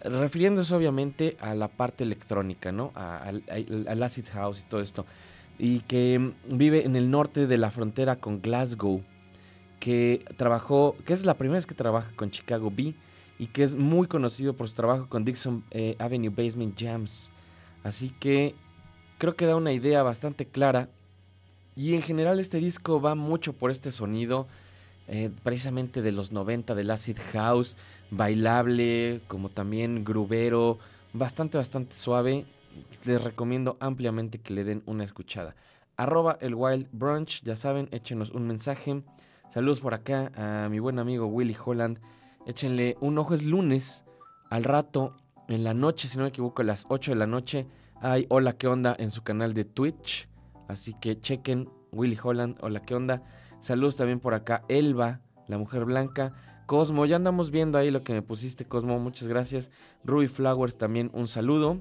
refiriéndose 0.03 0.75
obviamente 0.75 1.37
a 1.41 1.55
la 1.55 1.69
parte 1.69 2.05
electrónica, 2.05 2.71
¿no? 2.73 2.93
A- 2.95 3.19
al, 3.25 4.03
acid 4.03 4.25
house 4.33 4.61
y 4.61 4.69
todo 4.71 4.81
esto. 4.81 5.05
Y 5.59 5.81
que 5.81 6.19
mm, 6.19 6.57
vive 6.59 6.85
en 6.85 6.97
el 6.97 7.11
norte 7.11 7.47
de 7.47 7.59
la 7.59 7.71
frontera 7.71 8.17
con 8.17 8.41
Glasgow, 8.43 9.03
que 9.81 10.25
trabajó, 10.37 10.97
que 11.05 11.13
es 11.13 11.25
la 11.25 11.35
primera 11.35 11.57
vez 11.59 11.67
que 11.67 11.75
trabaja 11.75 12.11
con 12.17 12.31
Chicago 12.31 12.71
Bee 12.75 12.95
y 13.39 13.49
que 13.49 13.63
es 13.63 13.75
muy 13.75 14.07
conocido 14.07 14.55
por 14.55 14.69
su 14.69 14.75
trabajo 14.75 15.07
con 15.09 15.25
Dixon 15.25 15.65
eh, 15.71 15.97
Avenue 15.99 16.31
Basement 16.31 16.79
Jams. 16.79 17.31
Así 17.87 18.11
que 18.11 18.57
creo 19.17 19.37
que 19.37 19.47
da 19.47 19.55
una 19.55 19.71
idea 19.71 20.03
bastante 20.03 20.45
clara 20.45 20.89
y 21.77 21.95
en 21.95 22.03
general 22.03 22.41
este 22.41 22.59
disco 22.59 23.01
va 23.01 23.15
mucho 23.15 23.53
por 23.53 23.71
este 23.71 23.93
sonido, 23.93 24.49
eh, 25.07 25.31
precisamente 25.45 26.03
de 26.03 26.11
los 26.11 26.33
90 26.33 26.75
del 26.75 26.91
acid 26.91 27.17
house, 27.33 27.77
bailable, 28.11 29.21
como 29.29 29.51
también 29.51 30.05
grubero, 30.05 30.81
bastante, 31.13 31.59
bastante 31.59 31.95
suave. 31.95 32.45
Les 33.05 33.23
recomiendo 33.23 33.77
ampliamente 33.79 34.41
que 34.41 34.53
le 34.53 34.65
den 34.65 34.83
una 34.87 35.05
escuchada. 35.05 35.55
Arroba 35.97 36.39
el 36.41 36.57
Wild 36.57 36.89
Brunch, 36.91 37.41
ya 37.45 37.55
saben, 37.55 37.89
échenos 37.93 38.33
un 38.33 38.49
mensaje. 38.49 39.05
Saludos 39.55 39.79
por 39.79 39.95
acá 39.95 40.33
a 40.35 40.69
mi 40.69 40.81
buen 40.81 40.99
amigo 40.99 41.27
Willy 41.27 41.57
Holland. 41.65 42.01
Échenle 42.47 42.97
un 43.01 43.17
ojo, 43.17 43.33
es 43.33 43.45
lunes. 43.45 44.03
Al 44.51 44.65
rato, 44.65 45.15
en 45.49 45.65
la 45.65 45.75
noche, 45.75 46.09
si 46.09 46.17
no 46.17 46.25
me 46.25 46.31
equivoco, 46.31 46.63
a 46.63 46.65
las 46.65 46.87
8 46.89 47.13
de 47.13 47.17
la 47.17 47.27
noche, 47.27 47.67
hay 48.01 48.27
Hola, 48.29 48.57
¿qué 48.57 48.67
onda? 48.67 48.95
en 48.99 49.11
su 49.11 49.23
canal 49.23 49.55
de 49.55 49.65
Twitch. 49.65 50.29
Así 50.69 50.95
que 50.95 51.21
chequen 51.21 51.69
Willy 51.93 52.19
Holland, 52.21 52.57
hola, 52.61 52.81
¿qué 52.83 52.95
onda? 52.95 53.23
Saludos 53.61 53.97
también 53.97 54.21
por 54.21 54.35
acá, 54.35 54.65
Elba, 54.69 55.21
la 55.47 55.59
mujer 55.59 55.85
blanca. 55.85 56.35
Cosmo, 56.67 57.07
ya 57.07 57.17
andamos 57.17 57.51
viendo 57.51 57.79
ahí 57.79 57.91
lo 57.91 58.03
que 58.03 58.13
me 58.13 58.23
pusiste, 58.23 58.65
Cosmo, 58.65 58.99
muchas 58.99 59.29
gracias. 59.29 59.71
Ruby 60.05 60.27
Flowers 60.27 60.77
también 60.77 61.11
un 61.15 61.29
saludo. 61.29 61.79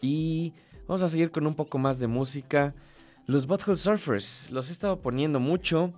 Y 0.00 0.54
vamos 0.86 1.02
a 1.02 1.08
seguir 1.08 1.32
con 1.32 1.46
un 1.46 1.54
poco 1.54 1.78
más 1.78 1.98
de 1.98 2.06
música. 2.06 2.74
Los 3.26 3.46
Butthole 3.46 3.76
Surfers, 3.76 4.50
los 4.52 4.68
he 4.68 4.72
estado 4.72 5.00
poniendo 5.00 5.40
mucho. 5.40 5.92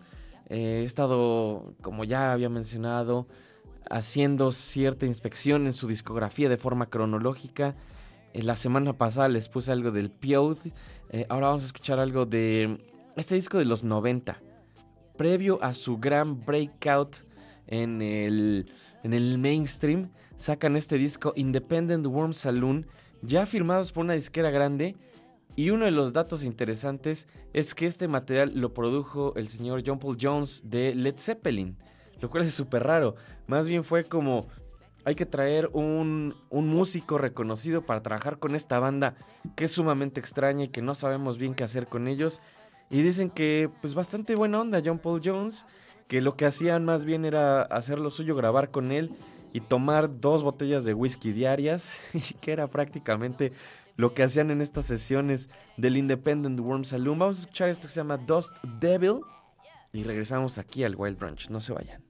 Eh, 0.49 0.81
he 0.81 0.85
estado, 0.85 1.75
como 1.83 2.05
ya 2.05 2.33
había 2.33 2.49
mencionado, 2.49 3.27
haciendo 3.91 4.53
cierta 4.53 5.07
inspección 5.07 5.67
en 5.67 5.73
su 5.73 5.89
discografía 5.89 6.49
de 6.49 6.57
forma 6.57 6.87
cronológica. 6.87 7.75
Eh, 8.33 8.43
la 8.43 8.57
semana 8.57 8.93
pasada 8.93 9.29
les 9.29 9.49
puse 9.49 9.73
algo 9.73 9.91
del 9.91 10.11
Piod. 10.11 10.59
Eh, 11.11 11.27
ahora 11.29 11.49
vamos 11.49 11.63
a 11.63 11.67
escuchar 11.67 11.99
algo 11.99 12.27
de 12.27 12.79
este 13.17 13.35
disco 13.35 13.59
de 13.59 13.65
los 13.65 13.85
90. 13.85 14.41
Previo 15.17 15.63
a 15.63 15.73
su 15.73 15.99
gran 15.99 16.45
breakout 16.45 17.17
en 17.67 18.03
el, 18.03 18.73
en 19.03 19.13
el 19.13 19.39
mainstream, 19.39 20.11
sacan 20.37 20.77
este 20.77 20.99
disco 20.99 21.33
Independent 21.37 22.07
Worm 22.07 22.33
Saloon, 22.33 22.87
ya 23.23 23.47
firmados 23.47 23.93
por 23.93 24.05
una 24.05 24.15
disquera 24.15 24.51
grande. 24.51 24.97
Y 25.55 25.71
uno 25.71 25.85
de 25.85 25.91
los 25.91 26.15
datos 26.15 26.45
interesantes 26.45 27.29
es 27.53 27.75
que 27.75 27.87
este 27.87 28.09
material 28.09 28.53
lo 28.55 28.73
produjo 28.73 29.35
el 29.37 29.49
señor 29.49 29.83
John 29.87 29.99
Paul 29.99 30.17
Jones 30.21 30.63
de 30.65 30.95
Led 30.95 31.17
Zeppelin, 31.19 31.77
lo 32.23 32.31
cual 32.31 32.45
es 32.45 32.55
súper 32.55 32.85
raro. 32.85 33.17
Más 33.47 33.69
bien 33.69 33.85
fue 33.85 34.05
como, 34.05 34.47
hay 35.05 35.17
que 35.17 35.27
traer 35.27 35.69
un, 35.75 36.35
un 36.49 36.69
músico 36.69 37.19
reconocido 37.19 37.85
para 37.85 38.03
trabajar 38.03 38.39
con 38.39 38.55
esta 38.55 38.79
banda 38.79 39.17
que 39.57 39.65
es 39.65 39.73
sumamente 39.73 40.21
extraña 40.21 40.65
y 40.65 40.69
que 40.69 40.81
no 40.81 40.95
sabemos 40.95 41.37
bien 41.37 41.55
qué 41.55 41.65
hacer 41.65 41.89
con 41.89 42.09
ellos. 42.09 42.41
Y 42.89 43.03
dicen 43.03 43.29
que, 43.29 43.69
pues 43.81 43.95
bastante 43.95 44.37
buena 44.37 44.61
onda 44.61 44.81
John 44.85 45.01
Paul 45.01 45.21
Jones, 45.23 45.67
que 46.07 46.23
lo 46.23 46.37
que 46.37 46.47
hacían 46.47 46.85
más 46.85 47.05
bien 47.05 47.25
era 47.25 47.63
hacer 47.63 47.99
lo 47.99 48.11
suyo, 48.11 48.37
grabar 48.37 48.71
con 48.71 48.93
él 48.93 49.11
y 49.53 49.61
tomar 49.61 50.21
dos 50.21 50.43
botellas 50.45 50.85
de 50.85 50.95
whisky 50.95 51.33
diarias, 51.33 51.99
y 52.15 52.35
que 52.35 52.53
era 52.53 52.69
prácticamente 52.69 53.53
lo 53.97 54.15
que 54.15 54.23
hacían 54.23 54.51
en 54.51 54.61
estas 54.61 54.87
sesiones 54.87 55.51
del 55.77 55.97
Independent 55.97 56.61
Worm 56.61 56.85
Saloon. 56.85 57.19
Vamos 57.19 57.39
a 57.39 57.41
escuchar 57.41 57.69
esto 57.69 57.89
que 57.89 57.95
se 57.95 58.01
llama 58.01 58.17
Dust 58.17 58.57
Devil 58.81 59.21
y 59.93 60.05
regresamos 60.05 60.59
aquí 60.59 60.85
al 60.85 60.97
Wild 60.97 61.19
Brunch. 61.19 61.51
No 61.51 61.61
se 61.61 61.73
vayan. 61.73 62.03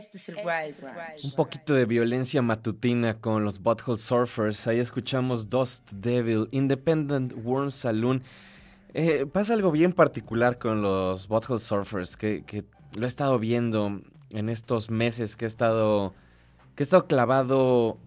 Este 0.00 0.16
es 0.16 0.30
el 0.30 0.36
Wild 0.36 0.80
Ranch. 0.80 1.24
Un 1.24 1.32
poquito 1.32 1.74
de 1.74 1.84
violencia 1.84 2.40
matutina 2.40 3.18
con 3.18 3.44
los 3.44 3.62
Butthole 3.62 3.98
Surfers. 3.98 4.66
Ahí 4.66 4.78
escuchamos 4.78 5.50
Dust 5.50 5.90
Devil, 5.92 6.48
Independent 6.52 7.34
Worm 7.44 7.70
Saloon. 7.70 8.22
Eh, 8.94 9.26
pasa 9.30 9.52
algo 9.52 9.70
bien 9.70 9.92
particular 9.92 10.58
con 10.58 10.80
los 10.80 11.28
Butthole 11.28 11.60
Surfers, 11.60 12.16
que, 12.16 12.44
que 12.46 12.64
lo 12.96 13.04
he 13.04 13.08
estado 13.08 13.38
viendo 13.38 14.00
en 14.30 14.48
estos 14.48 14.88
meses 14.88 15.36
que 15.36 15.44
he 15.44 15.48
estado, 15.48 16.14
que 16.76 16.82
he 16.82 16.84
estado 16.84 17.06
clavado 17.06 17.98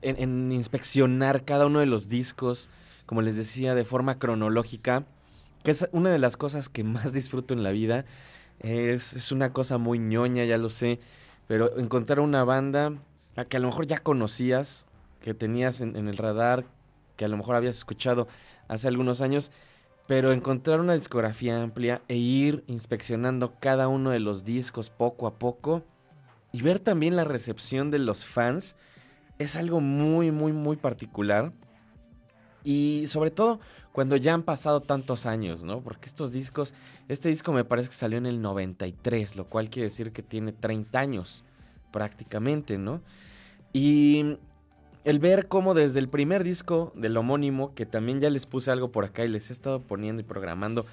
en, 0.00 0.18
en 0.18 0.52
inspeccionar 0.52 1.44
cada 1.44 1.66
uno 1.66 1.80
de 1.80 1.86
los 1.86 2.08
discos, 2.08 2.70
como 3.04 3.20
les 3.20 3.36
decía, 3.36 3.74
de 3.74 3.84
forma 3.84 4.18
cronológica, 4.18 5.04
que 5.64 5.70
es 5.72 5.86
una 5.92 6.08
de 6.08 6.18
las 6.18 6.38
cosas 6.38 6.70
que 6.70 6.82
más 6.84 7.12
disfruto 7.12 7.52
en 7.52 7.62
la 7.62 7.72
vida. 7.72 8.06
Es, 8.58 9.12
es 9.12 9.32
una 9.32 9.52
cosa 9.52 9.76
muy 9.76 9.98
ñoña, 9.98 10.46
ya 10.46 10.56
lo 10.56 10.70
sé, 10.70 10.98
pero 11.46 11.78
encontrar 11.78 12.20
una 12.20 12.44
banda 12.44 12.92
a 13.36 13.44
que 13.44 13.56
a 13.56 13.60
lo 13.60 13.68
mejor 13.68 13.86
ya 13.86 13.98
conocías, 13.98 14.86
que 15.20 15.34
tenías 15.34 15.80
en, 15.80 15.96
en 15.96 16.08
el 16.08 16.16
radar, 16.16 16.64
que 17.16 17.24
a 17.24 17.28
lo 17.28 17.36
mejor 17.36 17.56
habías 17.56 17.76
escuchado 17.76 18.28
hace 18.68 18.88
algunos 18.88 19.20
años, 19.20 19.50
pero 20.06 20.32
encontrar 20.32 20.80
una 20.80 20.94
discografía 20.94 21.60
amplia 21.60 22.02
e 22.08 22.16
ir 22.16 22.64
inspeccionando 22.66 23.54
cada 23.58 23.88
uno 23.88 24.10
de 24.10 24.20
los 24.20 24.44
discos 24.44 24.90
poco 24.90 25.26
a 25.26 25.38
poco 25.38 25.82
y 26.52 26.62
ver 26.62 26.78
también 26.78 27.16
la 27.16 27.24
recepción 27.24 27.90
de 27.90 27.98
los 27.98 28.24
fans 28.24 28.76
es 29.38 29.56
algo 29.56 29.80
muy, 29.80 30.30
muy, 30.30 30.52
muy 30.52 30.76
particular. 30.76 31.52
Y 32.64 33.04
sobre 33.08 33.30
todo 33.30 33.60
cuando 33.96 34.18
ya 34.18 34.34
han 34.34 34.42
pasado 34.42 34.82
tantos 34.82 35.24
años, 35.24 35.62
¿no? 35.62 35.80
Porque 35.80 36.04
estos 36.04 36.30
discos, 36.30 36.74
este 37.08 37.30
disco 37.30 37.50
me 37.54 37.64
parece 37.64 37.88
que 37.88 37.94
salió 37.94 38.18
en 38.18 38.26
el 38.26 38.42
93, 38.42 39.36
lo 39.36 39.46
cual 39.46 39.70
quiere 39.70 39.88
decir 39.88 40.12
que 40.12 40.22
tiene 40.22 40.52
30 40.52 40.98
años 40.98 41.44
prácticamente, 41.92 42.76
¿no? 42.76 43.00
Y 43.72 44.36
el 45.04 45.18
ver 45.18 45.48
cómo 45.48 45.72
desde 45.72 45.98
el 45.98 46.10
primer 46.10 46.44
disco 46.44 46.92
del 46.94 47.16
homónimo, 47.16 47.74
que 47.74 47.86
también 47.86 48.20
ya 48.20 48.28
les 48.28 48.44
puse 48.44 48.70
algo 48.70 48.92
por 48.92 49.06
acá 49.06 49.24
y 49.24 49.28
les 49.28 49.48
he 49.48 49.54
estado 49.54 49.80
poniendo 49.80 50.20
y 50.20 50.26
programando 50.26 50.84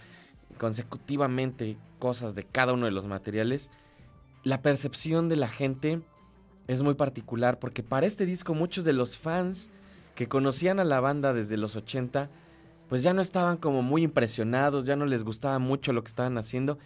consecutivamente 0.58 1.76
cosas 2.00 2.36
de 2.36 2.46
cada 2.46 2.72
uno 2.72 2.86
de 2.86 2.94
los 2.94 3.06
materiales, 3.06 3.70
la 4.46 4.62
percepción 4.62 5.28
de 5.28 5.36
la 5.36 5.50
gente 5.50 6.00
es 6.70 6.82
muy 6.82 6.94
particular 6.94 7.60
porque 7.60 7.84
para 7.84 8.06
este 8.06 8.26
disco 8.26 8.54
muchos 8.54 8.86
de 8.86 8.94
los 8.94 9.18
fans 9.18 9.70
que 10.16 10.30
conocían 10.30 10.80
a 10.80 10.86
la 10.86 11.02
banda 11.02 11.34
desde 11.34 11.58
los 11.58 11.76
80 11.76 12.30
pues 12.88 13.04
ya 13.04 13.14
no 13.14 13.22
estaban 13.22 13.58
como 13.58 13.82
muy 13.82 14.04
impresionados, 14.04 14.86
ya 14.86 14.96
no 14.96 15.06
les 15.06 15.24
gustaba 15.24 15.60
mucho 15.60 15.94
lo 15.94 16.04
que 16.04 16.10
estaban 16.10 16.38
haciendo 16.38 16.78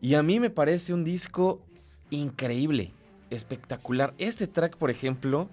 y 0.00 0.14
a 0.14 0.22
mí 0.22 0.40
me 0.40 0.50
parece 0.50 0.92
un 0.92 1.04
disco 1.04 1.60
increíble, 2.10 2.92
espectacular. 3.30 4.14
Este 4.18 4.46
track, 4.46 4.76
por 4.76 4.90
ejemplo, 4.90 5.48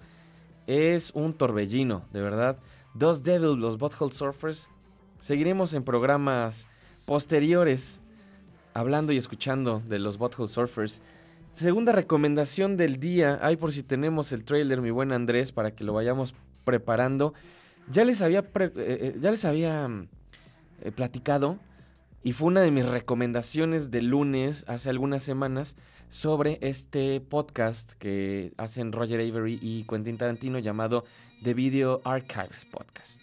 es 0.66 1.12
un 1.14 1.34
torbellino, 1.34 2.04
de 2.12 2.20
verdad. 2.20 2.58
Dos 2.94 3.22
Devils, 3.22 3.58
los 3.58 3.78
Butthole 3.78 4.12
Surfers. 4.12 4.68
Seguiremos 5.18 5.72
en 5.72 5.82
programas 5.82 6.68
posteriores 7.06 8.00
hablando 8.74 9.12
y 9.12 9.16
escuchando 9.16 9.82
de 9.88 9.98
los 9.98 10.18
Butthole 10.18 10.48
Surfers. 10.48 11.00
Segunda 11.52 11.92
recomendación 11.92 12.76
del 12.76 13.00
día. 13.00 13.38
Ay, 13.40 13.56
por 13.56 13.72
si 13.72 13.82
tenemos 13.82 14.32
el 14.32 14.44
trailer, 14.44 14.80
mi 14.82 14.90
buen 14.90 15.12
Andrés, 15.12 15.52
para 15.52 15.74
que 15.74 15.84
lo 15.84 15.94
vayamos 15.94 16.34
preparando. 16.64 17.32
Ya 17.90 18.04
les 18.04 18.22
había, 18.22 18.40
eh, 18.40 18.72
eh, 18.76 19.16
ya 19.20 19.30
les 19.30 19.44
había 19.44 19.88
mm, 19.88 20.08
eh, 20.82 20.92
platicado 20.92 21.58
y 22.22 22.32
fue 22.32 22.48
una 22.48 22.62
de 22.62 22.70
mis 22.70 22.86
recomendaciones 22.86 23.90
de 23.90 24.02
lunes 24.02 24.64
hace 24.66 24.88
algunas 24.88 25.22
semanas 25.22 25.76
sobre 26.08 26.58
este 26.62 27.20
podcast 27.20 27.92
que 27.94 28.52
hacen 28.56 28.92
Roger 28.92 29.20
Avery 29.20 29.58
y 29.60 29.84
Quentin 29.84 30.16
Tarantino 30.16 30.58
llamado 30.58 31.04
The 31.42 31.52
Video 31.52 32.00
Archives 32.04 32.64
Podcast. 32.64 33.20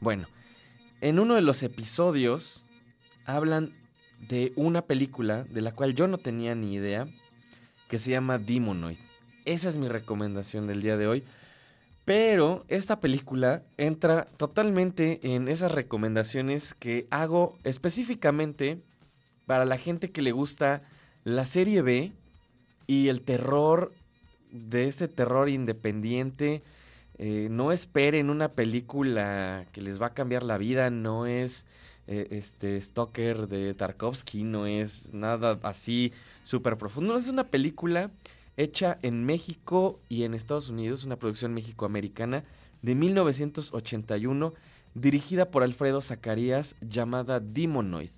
Bueno, 0.00 0.26
en 1.00 1.18
uno 1.18 1.34
de 1.34 1.40
los 1.40 1.62
episodios 1.62 2.64
hablan 3.24 3.74
de 4.28 4.52
una 4.56 4.82
película 4.82 5.44
de 5.44 5.62
la 5.62 5.72
cual 5.72 5.94
yo 5.94 6.06
no 6.06 6.18
tenía 6.18 6.54
ni 6.54 6.74
idea 6.74 7.08
que 7.88 7.98
se 7.98 8.10
llama 8.10 8.38
Demonoid. 8.38 8.98
Esa 9.44 9.68
es 9.68 9.76
mi 9.76 9.88
recomendación 9.88 10.66
del 10.66 10.82
día 10.82 10.96
de 10.96 11.06
hoy. 11.06 11.24
Pero 12.04 12.64
esta 12.68 12.98
película 13.00 13.62
entra 13.76 14.26
totalmente 14.36 15.20
en 15.22 15.48
esas 15.48 15.72
recomendaciones 15.72 16.74
que 16.74 17.06
hago 17.10 17.56
específicamente 17.62 18.80
para 19.46 19.64
la 19.64 19.78
gente 19.78 20.10
que 20.10 20.22
le 20.22 20.32
gusta 20.32 20.82
la 21.24 21.44
serie 21.44 21.82
B 21.82 22.12
y 22.86 23.08
el 23.08 23.22
terror 23.22 23.92
de 24.50 24.86
este 24.86 25.06
terror 25.06 25.48
independiente. 25.48 26.62
Eh, 27.18 27.48
no 27.50 27.70
esperen 27.70 28.30
una 28.30 28.48
película 28.48 29.66
que 29.72 29.80
les 29.80 30.02
va 30.02 30.06
a 30.06 30.14
cambiar 30.14 30.42
la 30.42 30.58
vida, 30.58 30.90
no 30.90 31.26
es 31.26 31.66
eh, 32.08 32.26
este 32.30 32.80
Stalker 32.80 33.46
de 33.46 33.74
Tarkovsky, 33.74 34.42
no 34.42 34.66
es 34.66 35.12
nada 35.12 35.58
así 35.62 36.12
súper 36.42 36.76
profundo, 36.76 37.16
es 37.16 37.28
una 37.28 37.44
película 37.44 38.10
hecha 38.56 38.98
en 39.02 39.24
México 39.24 40.00
y 40.08 40.24
en 40.24 40.34
Estados 40.34 40.68
Unidos, 40.68 41.04
una 41.04 41.16
producción 41.16 41.54
mexicoamericana 41.54 42.44
de 42.82 42.94
1981, 42.94 44.52
dirigida 44.94 45.50
por 45.50 45.62
Alfredo 45.62 46.00
Zacarías, 46.00 46.76
llamada 46.80 47.40
Demonoid, 47.40 48.10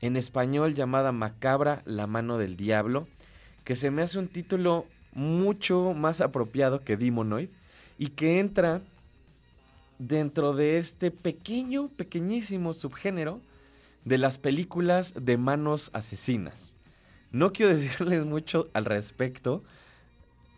en 0.00 0.16
español 0.16 0.74
llamada 0.74 1.12
Macabra, 1.12 1.82
la 1.84 2.06
mano 2.06 2.38
del 2.38 2.56
diablo, 2.56 3.06
que 3.64 3.74
se 3.74 3.90
me 3.90 4.02
hace 4.02 4.18
un 4.18 4.28
título 4.28 4.86
mucho 5.12 5.94
más 5.94 6.20
apropiado 6.20 6.80
que 6.80 6.96
Demonoid 6.96 7.48
y 7.98 8.08
que 8.08 8.40
entra 8.40 8.82
dentro 9.98 10.54
de 10.54 10.78
este 10.78 11.10
pequeño, 11.10 11.88
pequeñísimo 11.88 12.72
subgénero 12.72 13.40
de 14.04 14.18
las 14.18 14.38
películas 14.38 15.14
de 15.20 15.36
manos 15.36 15.90
asesinas. 15.92 16.77
No 17.30 17.52
quiero 17.52 17.72
decirles 17.74 18.24
mucho 18.24 18.68
al 18.72 18.84
respecto, 18.84 19.62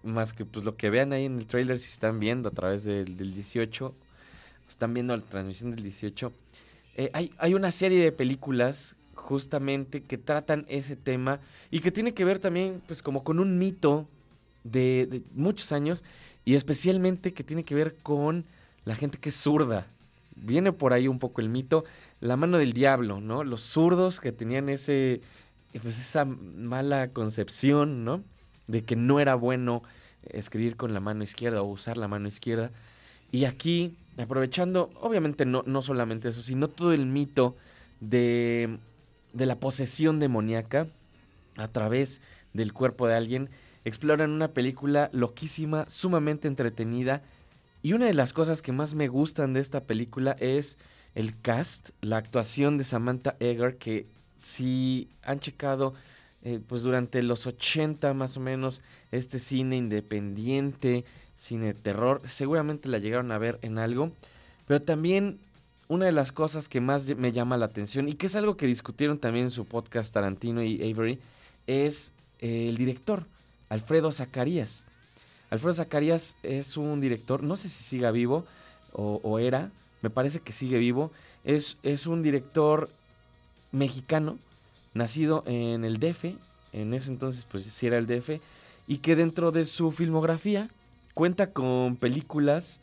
más 0.02 0.32
que 0.32 0.44
pues 0.44 0.64
lo 0.64 0.76
que 0.76 0.90
vean 0.90 1.12
ahí 1.12 1.24
en 1.24 1.38
el 1.38 1.46
trailer 1.46 1.78
si 1.78 1.90
están 1.90 2.20
viendo 2.20 2.48
a 2.48 2.52
través 2.52 2.84
del, 2.84 3.16
del 3.16 3.34
18, 3.34 3.94
están 4.68 4.94
viendo 4.94 5.16
la 5.16 5.22
transmisión 5.22 5.70
del 5.72 5.82
18. 5.82 6.32
Eh, 6.96 7.10
hay, 7.12 7.32
hay 7.38 7.54
una 7.54 7.70
serie 7.72 8.02
de 8.02 8.12
películas 8.12 8.96
justamente 9.14 10.02
que 10.02 10.18
tratan 10.18 10.64
ese 10.68 10.96
tema 10.96 11.40
y 11.70 11.80
que 11.80 11.92
tiene 11.92 12.14
que 12.14 12.24
ver 12.24 12.38
también 12.38 12.82
pues 12.86 13.02
como 13.02 13.22
con 13.22 13.38
un 13.38 13.58
mito 13.58 14.08
de, 14.64 15.06
de 15.10 15.22
muchos 15.34 15.72
años 15.72 16.02
y 16.44 16.54
especialmente 16.54 17.32
que 17.32 17.44
tiene 17.44 17.64
que 17.64 17.74
ver 17.74 17.96
con 18.02 18.44
la 18.84 18.96
gente 18.96 19.18
que 19.18 19.28
es 19.28 19.36
zurda. 19.36 19.86
Viene 20.34 20.72
por 20.72 20.92
ahí 20.92 21.06
un 21.06 21.18
poco 21.18 21.42
el 21.42 21.50
mito, 21.50 21.84
la 22.20 22.36
mano 22.36 22.56
del 22.56 22.72
diablo, 22.72 23.20
¿no? 23.20 23.44
Los 23.44 23.60
zurdos 23.60 24.20
que 24.20 24.32
tenían 24.32 24.70
ese, 24.70 25.20
pues 25.78 25.98
esa 25.98 26.24
mala 26.24 27.08
concepción, 27.08 28.04
¿no? 28.04 28.22
De 28.66 28.82
que 28.82 28.96
no 28.96 29.20
era 29.20 29.34
bueno 29.34 29.82
escribir 30.24 30.76
con 30.76 30.92
la 30.92 31.00
mano 31.00 31.24
izquierda 31.24 31.62
o 31.62 31.66
usar 31.66 31.96
la 31.96 32.08
mano 32.08 32.28
izquierda. 32.28 32.70
Y 33.32 33.44
aquí, 33.44 33.96
aprovechando, 34.18 34.90
obviamente 35.00 35.46
no, 35.46 35.62
no 35.66 35.82
solamente 35.82 36.28
eso, 36.28 36.42
sino 36.42 36.68
todo 36.68 36.92
el 36.92 37.06
mito 37.06 37.56
de, 38.00 38.78
de 39.32 39.46
la 39.46 39.56
posesión 39.56 40.18
demoníaca 40.18 40.88
a 41.56 41.68
través 41.68 42.20
del 42.52 42.72
cuerpo 42.72 43.06
de 43.06 43.14
alguien, 43.14 43.48
exploran 43.84 44.30
una 44.30 44.48
película 44.48 45.10
loquísima, 45.12 45.88
sumamente 45.88 46.48
entretenida. 46.48 47.22
Y 47.82 47.92
una 47.92 48.06
de 48.06 48.14
las 48.14 48.32
cosas 48.32 48.62
que 48.62 48.72
más 48.72 48.94
me 48.94 49.08
gustan 49.08 49.52
de 49.52 49.60
esta 49.60 49.84
película 49.84 50.36
es 50.40 50.76
el 51.14 51.40
cast, 51.40 51.90
la 52.00 52.16
actuación 52.16 52.78
de 52.78 52.84
Samantha 52.84 53.36
Eggar, 53.40 53.76
que 53.76 54.06
si 54.40 55.08
han 55.22 55.40
checado 55.40 55.94
eh, 56.42 56.58
pues 56.66 56.82
durante 56.82 57.22
los 57.22 57.46
80 57.46 58.14
más 58.14 58.36
o 58.36 58.40
menos 58.40 58.80
este 59.12 59.38
cine 59.38 59.76
independiente, 59.76 61.04
cine 61.36 61.74
terror, 61.74 62.22
seguramente 62.26 62.88
la 62.88 62.98
llegaron 62.98 63.30
a 63.32 63.38
ver 63.38 63.58
en 63.62 63.78
algo, 63.78 64.12
pero 64.66 64.80
también 64.80 65.38
una 65.88 66.06
de 66.06 66.12
las 66.12 66.32
cosas 66.32 66.68
que 66.68 66.80
más 66.80 67.04
me 67.16 67.32
llama 67.32 67.56
la 67.56 67.66
atención 67.66 68.08
y 68.08 68.14
que 68.14 68.26
es 68.26 68.36
algo 68.36 68.56
que 68.56 68.66
discutieron 68.66 69.18
también 69.18 69.46
en 69.46 69.50
su 69.50 69.66
podcast 69.66 70.14
Tarantino 70.14 70.62
y 70.62 70.76
Avery 70.76 71.18
es 71.66 72.12
eh, 72.38 72.68
el 72.68 72.76
director, 72.76 73.24
Alfredo 73.68 74.10
Zacarías. 74.12 74.84
Alfredo 75.50 75.74
Zacarías 75.74 76.36
es 76.42 76.76
un 76.76 77.00
director, 77.00 77.42
no 77.42 77.56
sé 77.56 77.68
si 77.68 77.82
siga 77.82 78.12
vivo 78.12 78.46
o, 78.92 79.20
o 79.22 79.38
era, 79.38 79.70
me 80.00 80.10
parece 80.10 80.40
que 80.40 80.52
sigue 80.52 80.78
vivo, 80.78 81.10
es, 81.44 81.76
es 81.82 82.06
un 82.06 82.22
director 82.22 82.88
mexicano, 83.72 84.38
nacido 84.94 85.44
en 85.46 85.84
el 85.84 85.98
DF, 85.98 86.36
en 86.72 86.94
ese 86.94 87.10
entonces 87.10 87.46
pues 87.50 87.64
sí 87.64 87.86
era 87.86 87.98
el 87.98 88.06
DF, 88.06 88.40
y 88.86 88.98
que 88.98 89.16
dentro 89.16 89.52
de 89.52 89.64
su 89.64 89.92
filmografía 89.92 90.68
cuenta 91.14 91.52
con 91.52 91.96
películas 91.96 92.80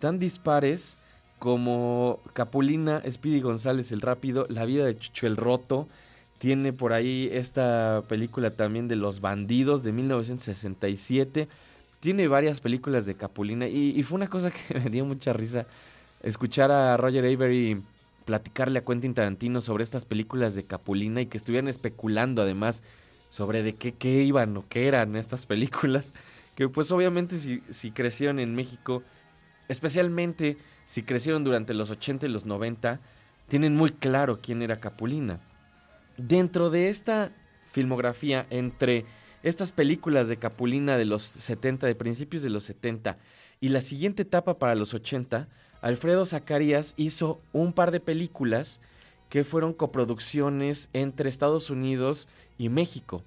tan 0.00 0.18
dispares 0.18 0.96
como 1.38 2.20
Capulina, 2.32 3.02
Speedy 3.10 3.40
González 3.40 3.92
el 3.92 4.00
Rápido, 4.00 4.46
La 4.48 4.64
vida 4.64 4.86
de 4.86 4.98
Chucho 4.98 5.26
el 5.26 5.36
Roto, 5.36 5.88
Tiene 6.38 6.72
por 6.72 6.92
ahí 6.92 7.30
esta 7.32 8.02
película 8.08 8.50
también 8.50 8.88
de 8.88 8.96
Los 8.96 9.20
Bandidos 9.20 9.82
de 9.82 9.92
1967. 9.92 11.48
Tiene 12.00 12.28
varias 12.28 12.60
películas 12.60 13.06
de 13.06 13.14
Capulina 13.14 13.68
y, 13.68 13.98
y 13.98 14.02
fue 14.02 14.16
una 14.16 14.28
cosa 14.28 14.50
que 14.68 14.78
me 14.78 14.90
dio 14.90 15.04
mucha 15.04 15.32
risa 15.32 15.66
escuchar 16.22 16.70
a 16.70 16.96
Roger 16.96 17.24
Avery 17.24 17.80
platicarle 18.26 18.80
a 18.80 18.84
Quentin 18.84 19.14
Tarantino 19.14 19.62
sobre 19.62 19.84
estas 19.84 20.04
películas 20.04 20.54
de 20.54 20.64
Capulina 20.64 21.22
y 21.22 21.26
que 21.26 21.38
estuvieran 21.38 21.68
especulando 21.68 22.42
además 22.42 22.82
sobre 23.30 23.62
de 23.62 23.74
qué, 23.74 23.92
qué 23.92 24.24
iban 24.24 24.54
o 24.56 24.64
qué 24.68 24.88
eran 24.88 25.16
estas 25.16 25.46
películas. 25.46 26.12
Que 26.54 26.68
pues 26.68 26.90
obviamente 26.90 27.38
si, 27.38 27.62
si 27.70 27.92
crecieron 27.92 28.38
en 28.40 28.54
México, 28.54 29.02
especialmente 29.68 30.58
si 30.86 31.02
crecieron 31.02 31.44
durante 31.44 31.72
los 31.72 31.90
80 31.90 32.26
y 32.26 32.28
los 32.28 32.46
90, 32.46 33.00
tienen 33.48 33.74
muy 33.74 33.90
claro 33.90 34.40
quién 34.42 34.60
era 34.60 34.80
Capulina. 34.80 35.40
Dentro 36.16 36.68
de 36.70 36.88
esta 36.88 37.30
filmografía, 37.70 38.46
entre 38.50 39.04
estas 39.42 39.70
películas 39.70 40.28
de 40.28 40.38
Capulina 40.38 40.96
de 40.96 41.04
los 41.04 41.22
70, 41.22 41.86
de 41.86 41.94
principios 41.94 42.42
de 42.42 42.50
los 42.50 42.64
70, 42.64 43.18
y 43.60 43.68
la 43.68 43.80
siguiente 43.80 44.22
etapa 44.22 44.58
para 44.58 44.74
los 44.74 44.94
80, 44.94 45.48
Alfredo 45.80 46.26
Zacarías 46.26 46.94
hizo 46.96 47.40
un 47.52 47.72
par 47.72 47.90
de 47.90 48.00
películas 48.00 48.80
que 49.28 49.44
fueron 49.44 49.72
coproducciones 49.72 50.88
entre 50.92 51.28
Estados 51.28 51.70
Unidos 51.70 52.28
y 52.58 52.68
México. 52.68 53.22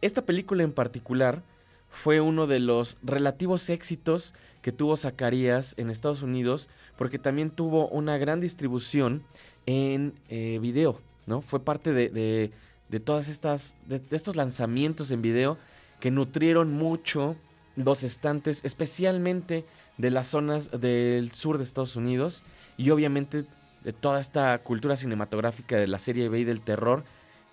Esta 0.00 0.22
película 0.22 0.62
en 0.62 0.72
particular 0.72 1.42
fue 1.90 2.20
uno 2.20 2.46
de 2.46 2.60
los 2.60 2.98
relativos 3.02 3.68
éxitos 3.68 4.34
que 4.62 4.72
tuvo 4.72 4.96
Zacarías 4.96 5.74
en 5.76 5.90
Estados 5.90 6.22
Unidos 6.22 6.68
porque 6.96 7.18
también 7.18 7.50
tuvo 7.50 7.88
una 7.88 8.18
gran 8.18 8.40
distribución 8.40 9.22
en 9.66 10.14
eh, 10.28 10.58
video, 10.60 11.00
¿no? 11.26 11.42
Fue 11.42 11.60
parte 11.60 11.92
de, 11.92 12.08
de, 12.08 12.52
de 12.88 13.00
todas 13.00 13.28
estas, 13.28 13.74
de, 13.86 14.00
estos 14.10 14.36
lanzamientos 14.36 15.10
en 15.10 15.22
video 15.22 15.58
que 16.00 16.10
nutrieron 16.10 16.72
mucho 16.72 17.36
los 17.76 18.02
estantes, 18.02 18.64
especialmente 18.64 19.64
de 19.98 20.10
las 20.10 20.28
zonas 20.28 20.70
del 20.70 21.32
sur 21.32 21.58
de 21.58 21.64
Estados 21.64 21.96
Unidos 21.96 22.44
y 22.76 22.90
obviamente 22.90 23.44
de 23.84 23.92
toda 23.92 24.20
esta 24.20 24.56
cultura 24.58 24.96
cinematográfica 24.96 25.76
de 25.76 25.86
la 25.86 25.98
serie 25.98 26.28
B 26.28 26.40
y 26.40 26.44
del 26.44 26.60
terror 26.60 27.04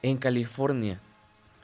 en 0.02 0.18
California. 0.18 1.00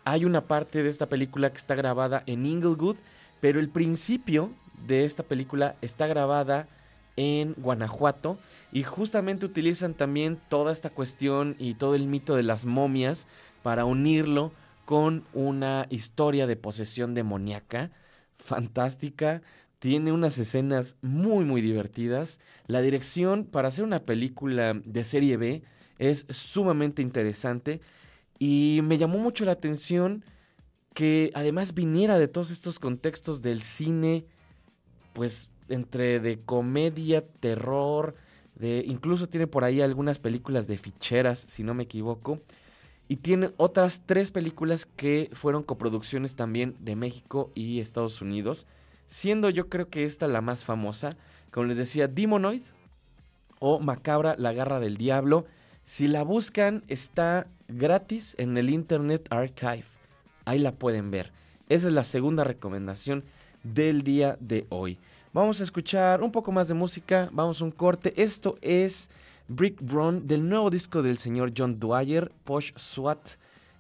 Hay 0.04 0.26
una 0.26 0.42
parte 0.42 0.84
de 0.84 0.90
esta 0.90 1.08
película 1.08 1.52
que 1.52 1.58
está 1.58 1.76
grabada 1.76 2.24
en 2.26 2.46
Inglewood, 2.46 2.98
pero 3.40 3.60
el 3.60 3.70
principio 3.70 4.52
de 4.88 5.06
esta 5.06 5.24
película 5.24 5.76
está 5.82 6.08
grabada 6.08 6.68
en 7.16 7.54
Guanajuato 7.58 8.40
y 8.72 8.84
justamente 8.84 9.46
utilizan 9.46 9.94
también 9.94 10.40
toda 10.50 10.72
esta 10.72 10.90
cuestión 10.90 11.56
y 11.60 11.76
todo 11.76 11.94
el 11.94 12.08
mito 12.08 12.36
de 12.36 12.44
las 12.44 12.66
momias 12.66 13.28
para 13.62 13.86
unirlo 13.86 14.52
con 14.86 15.24
una 15.34 15.86
historia 15.90 16.48
de 16.48 16.56
posesión 16.56 17.14
demoníaca 17.14 17.92
fantástica 18.40 19.42
tiene 19.82 20.12
unas 20.12 20.38
escenas 20.38 20.96
muy 21.02 21.44
muy 21.44 21.60
divertidas. 21.60 22.40
La 22.68 22.84
dirección 22.84 23.46
para 23.46 23.70
hacer 23.70 23.84
una 23.84 24.06
película 24.06 24.80
de 24.86 25.04
serie 25.04 25.38
B 25.38 25.64
es 25.98 26.28
sumamente 26.30 27.02
interesante 27.02 27.82
y 28.38 28.82
me 28.84 29.00
llamó 29.00 29.18
mucho 29.18 29.44
la 29.44 29.54
atención 29.54 30.24
que 30.94 31.32
además 31.34 31.74
viniera 31.74 32.20
de 32.20 32.28
todos 32.28 32.52
estos 32.52 32.78
contextos 32.78 33.42
del 33.42 33.64
cine, 33.64 34.26
pues 35.14 35.50
entre 35.68 36.20
de 36.20 36.40
comedia, 36.42 37.26
terror, 37.40 38.14
de 38.54 38.84
incluso 38.86 39.30
tiene 39.30 39.48
por 39.48 39.64
ahí 39.64 39.82
algunas 39.82 40.20
películas 40.20 40.68
de 40.68 40.78
ficheras, 40.78 41.46
si 41.48 41.64
no 41.64 41.74
me 41.74 41.84
equivoco, 41.84 42.40
y 43.08 43.16
tiene 43.16 43.50
otras 43.58 44.04
tres 44.06 44.30
películas 44.30 44.86
que 44.86 45.32
fueron 45.34 45.64
coproducciones 45.64 46.36
también 46.36 46.76
de 46.82 46.96
México 46.96 47.52
y 47.56 47.80
Estados 47.80 48.22
Unidos 48.22 48.68
siendo 49.12 49.50
yo 49.50 49.68
creo 49.68 49.90
que 49.90 50.06
esta 50.06 50.28
la 50.28 50.42
más 50.42 50.64
famosa, 50.64 51.12
como 51.52 51.68
les 51.68 51.78
decía, 51.78 52.08
Demonoid 52.08 52.62
o 53.60 53.80
Macabra, 53.80 54.36
la 54.38 54.54
garra 54.54 54.80
del 54.80 54.98
diablo. 54.98 55.46
Si 55.84 56.08
la 56.08 56.24
buscan, 56.24 56.84
está 56.88 57.46
gratis 57.68 58.36
en 58.40 58.58
el 58.58 58.70
Internet 58.70 59.28
Archive. 59.30 59.84
Ahí 60.46 60.60
la 60.60 60.72
pueden 60.72 61.12
ver. 61.12 61.32
Esa 61.68 61.90
es 61.90 61.94
la 61.94 62.06
segunda 62.06 62.46
recomendación 62.46 63.26
del 63.64 64.02
día 64.04 64.38
de 64.40 64.66
hoy. 64.70 64.98
Vamos 65.34 65.60
a 65.60 65.64
escuchar 65.66 66.24
un 66.24 66.32
poco 66.32 66.52
más 66.52 66.70
de 66.70 66.74
música, 66.74 67.30
vamos 67.34 67.62
a 67.62 67.66
un 67.66 67.72
corte. 67.72 68.14
Esto 68.16 68.58
es 68.62 69.10
Brick 69.50 69.82
Brown 69.82 70.26
del 70.26 70.48
nuevo 70.48 70.70
disco 70.70 71.02
del 71.02 71.18
señor 71.18 71.52
John 71.56 71.80
Dwyer, 71.80 72.32
Posh 72.46 72.72
SWAT, 72.78 73.20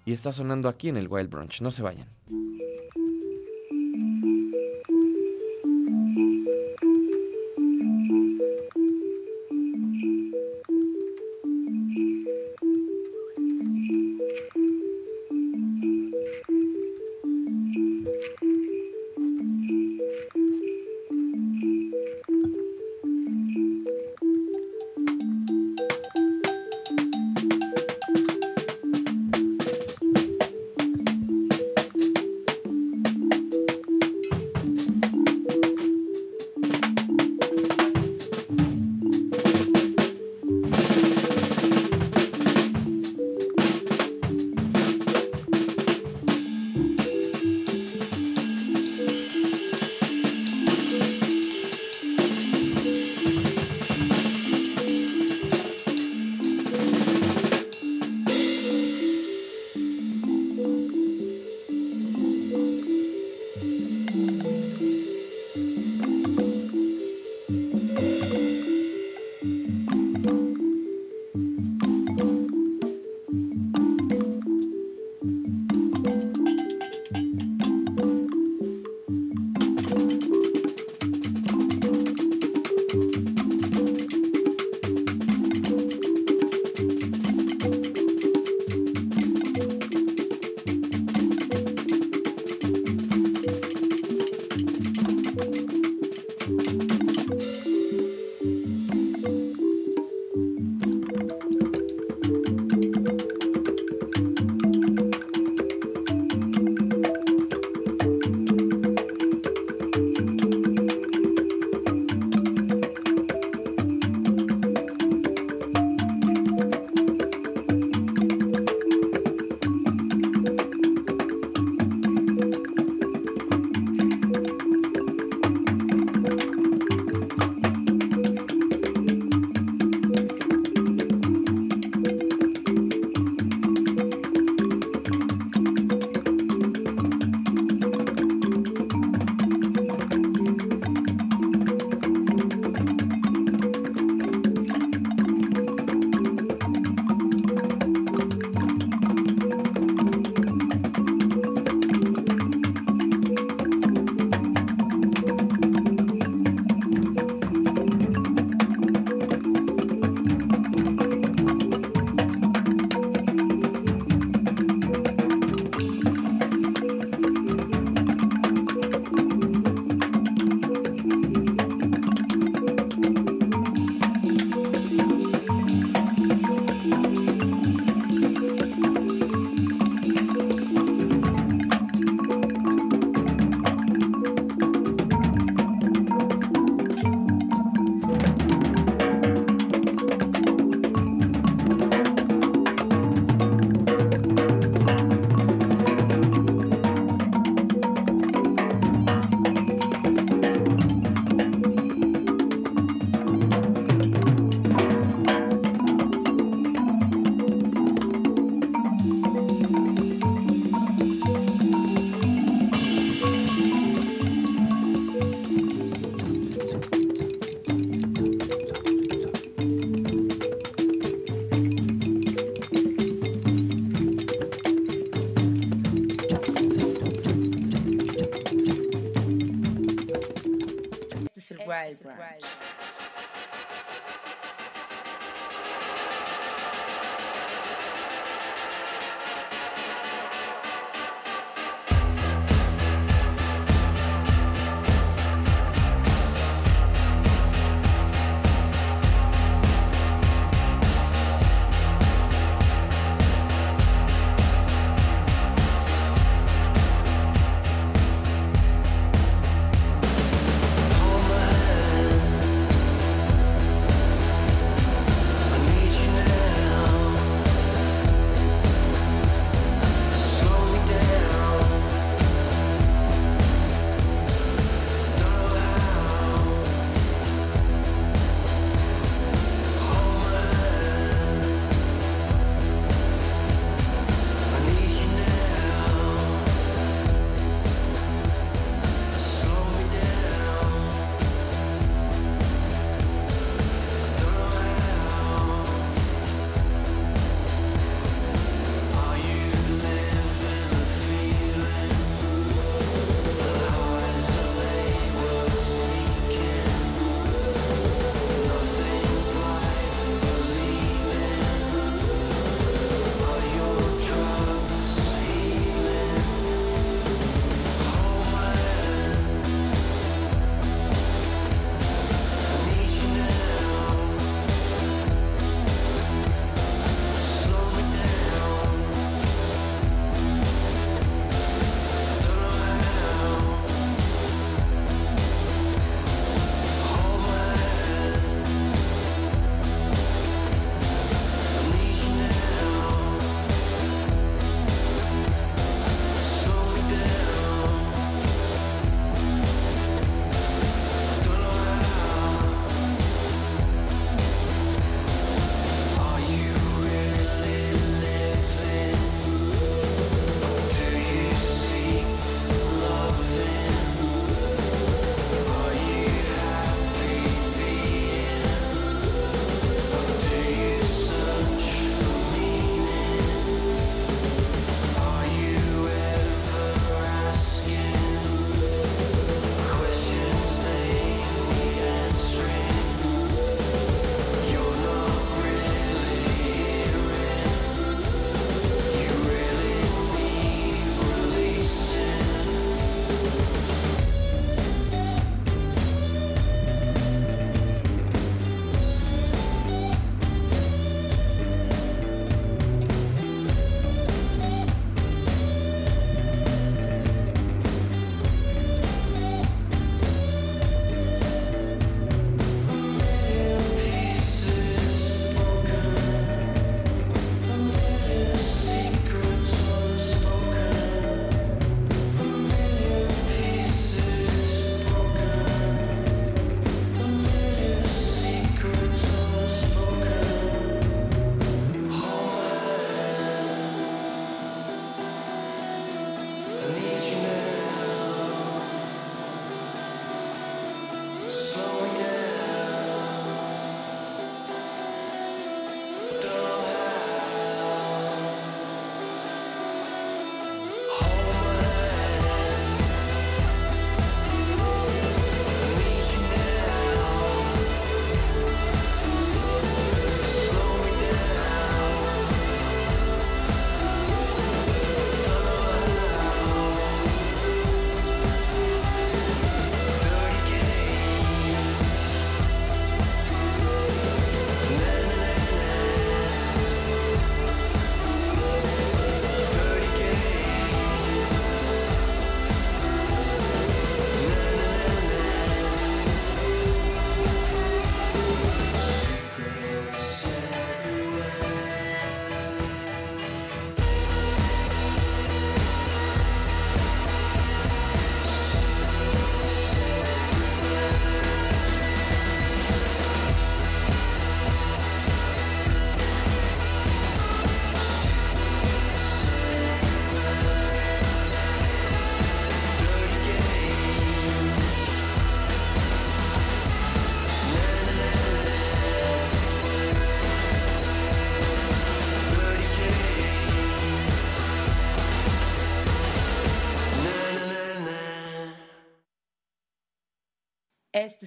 y 0.05 0.11
está 0.11 0.33
sonando 0.33 0.67
aquí 0.67 0.89
en 0.89 0.97
el 0.97 1.07
Wild 1.07 1.29
Brunch. 1.29 1.61
No 1.61 1.71
se 1.71 1.81
vayan. 1.81 2.07
Thank 6.13 6.45
you. 6.83 6.90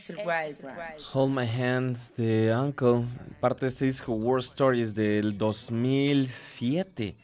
Es 0.05 0.11
el 0.11 0.17
Wild 0.19 0.61
Branch. 0.61 1.01
Hold 1.15 1.35
My 1.35 1.47
Hand 1.49 1.97
de 2.19 2.55
Uncle, 2.55 3.07
parte 3.41 3.65
de 3.65 3.71
este 3.71 3.87
disco 3.87 4.13
War 4.13 4.39
Stories 4.41 4.95
del 4.95 5.39
2007. 5.39 7.17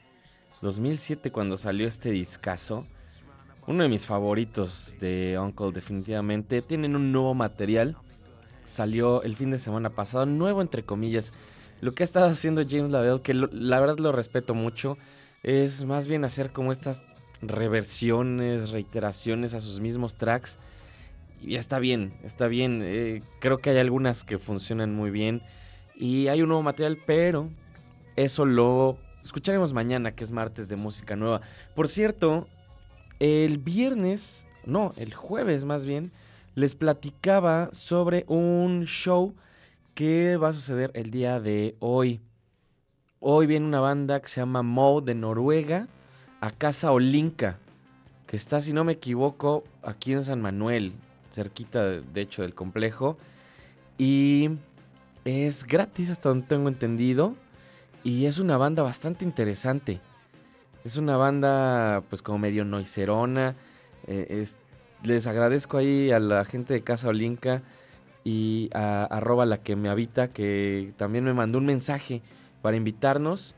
2007 0.62 1.31
cuando 1.31 1.59
salió 1.59 1.87
este 1.87 2.11
discazo. 2.11 2.87
Uno 3.66 3.83
de 3.83 3.91
mis 3.91 4.07
favoritos 4.07 4.97
de 4.99 5.39
Uncle 5.39 5.72
definitivamente. 5.72 6.62
Tienen 6.62 6.97
un 6.97 7.12
nuevo 7.12 7.35
material. 7.35 7.99
Salió 8.64 9.22
el 9.24 9.37
fin 9.37 9.51
de 9.51 9.59
semana 9.59 9.91
pasado, 9.91 10.24
nuevo 10.24 10.62
entre 10.62 10.83
comillas. 10.83 11.35
Lo 11.83 11.93
que 11.93 12.03
ha 12.03 12.05
estado 12.05 12.31
haciendo 12.31 12.62
James 12.66 12.91
Lavelle, 12.91 13.20
que 13.20 13.35
lo- 13.35 13.51
la 13.53 13.78
verdad 13.78 13.99
lo 13.99 14.11
respeto 14.11 14.55
mucho, 14.55 14.97
es 15.43 15.85
más 15.85 16.07
bien 16.07 16.24
hacer 16.24 16.51
como 16.51 16.72
estas 16.72 17.05
reversiones, 17.43 18.70
reiteraciones 18.70 19.53
a 19.53 19.61
sus 19.61 19.81
mismos 19.81 20.14
tracks. 20.14 20.59
Y 21.43 21.57
está 21.57 21.78
bien, 21.78 22.12
está 22.22 22.49
bien. 22.49 22.82
eh, 22.84 23.22
creo 23.41 23.59
que 23.59 23.70
hay 23.70 23.78
algunas 23.78 24.24
que 24.24 24.38
funcionan 24.38 24.95
muy 24.95 25.11
bien. 25.11 25.43
Y 25.95 26.28
hay 26.28 26.43
un 26.43 26.49
nuevo 26.49 26.62
material, 26.62 26.99
pero 27.07 27.49
eso 28.16 28.45
lo 28.45 28.99
escucharemos 29.22 29.72
mañana, 29.72 30.12
que 30.12 30.24
es 30.24 30.30
martes 30.30 30.68
de 30.68 30.76
música 30.76 31.16
nueva. 31.16 31.41
Por 31.74 31.88
cierto, 31.88 32.49
el 33.18 33.59
viernes, 33.59 34.47
no, 34.64 34.93
el 34.97 35.14
jueves 35.14 35.64
más 35.64 35.84
bien, 35.84 36.11
les 36.55 36.74
platicaba 36.74 37.70
sobre 37.72 38.24
un 38.28 38.84
show 38.86 39.34
que 39.95 40.36
va 40.36 40.49
a 40.49 40.53
suceder 40.53 40.91
el 40.95 41.11
día 41.11 41.41
de 41.41 41.76
hoy. 41.80 42.20
Hoy 43.18 43.47
viene 43.47 43.66
una 43.66 43.80
banda 43.80 44.20
que 44.20 44.28
se 44.28 44.41
llama 44.41 44.62
Mo 44.62 45.01
de 45.01 45.14
Noruega 45.14 45.86
a 46.41 46.51
Casa 46.51 46.93
Olinka, 46.93 47.59
que 48.26 48.36
está, 48.36 48.61
si 48.62 48.72
no 48.72 48.84
me 48.84 48.93
equivoco, 48.93 49.64
aquí 49.82 50.12
en 50.12 50.24
San 50.24 50.41
Manuel, 50.41 50.95
cerquita 51.33 51.85
de, 51.87 52.20
hecho 52.20 52.43
del 52.43 52.55
complejo. 52.55 53.16
Y 53.99 54.51
es 55.24 55.64
gratis 55.64 56.11
hasta 56.11 56.28
donde 56.31 56.47
tengo 56.47 56.68
entendido. 56.68 57.35
Y 58.03 58.26
es 58.26 58.39
una 58.39 58.57
banda 58.57 58.83
bastante 58.83 59.24
interesante. 59.24 60.01
Es 60.85 60.97
una 60.97 61.16
banda 61.16 62.03
pues 62.09 62.22
como 62.22 62.39
medio 62.39 62.64
noiserona. 62.64 63.55
eh, 64.07 64.26
es- 64.31 64.57
les 65.05 65.26
agradezco 65.26 65.76
ahí 65.76 66.11
a 66.11 66.18
la 66.18 66.45
gente 66.45 66.72
de 66.74 66.83
Casa 66.83 67.09
Olinka 67.09 67.62
y 68.24 68.70
a 68.72 69.20
la 69.47 69.59
que 69.62 69.76
me 69.76 69.89
habita 69.91 70.28
que 70.28 70.93
también 70.97 71.24
me 71.24 71.35
mandó 71.35 71.59
un 71.59 71.66
mensaje 71.66 72.22
para 72.62 72.76
invitarnos. 72.76 73.55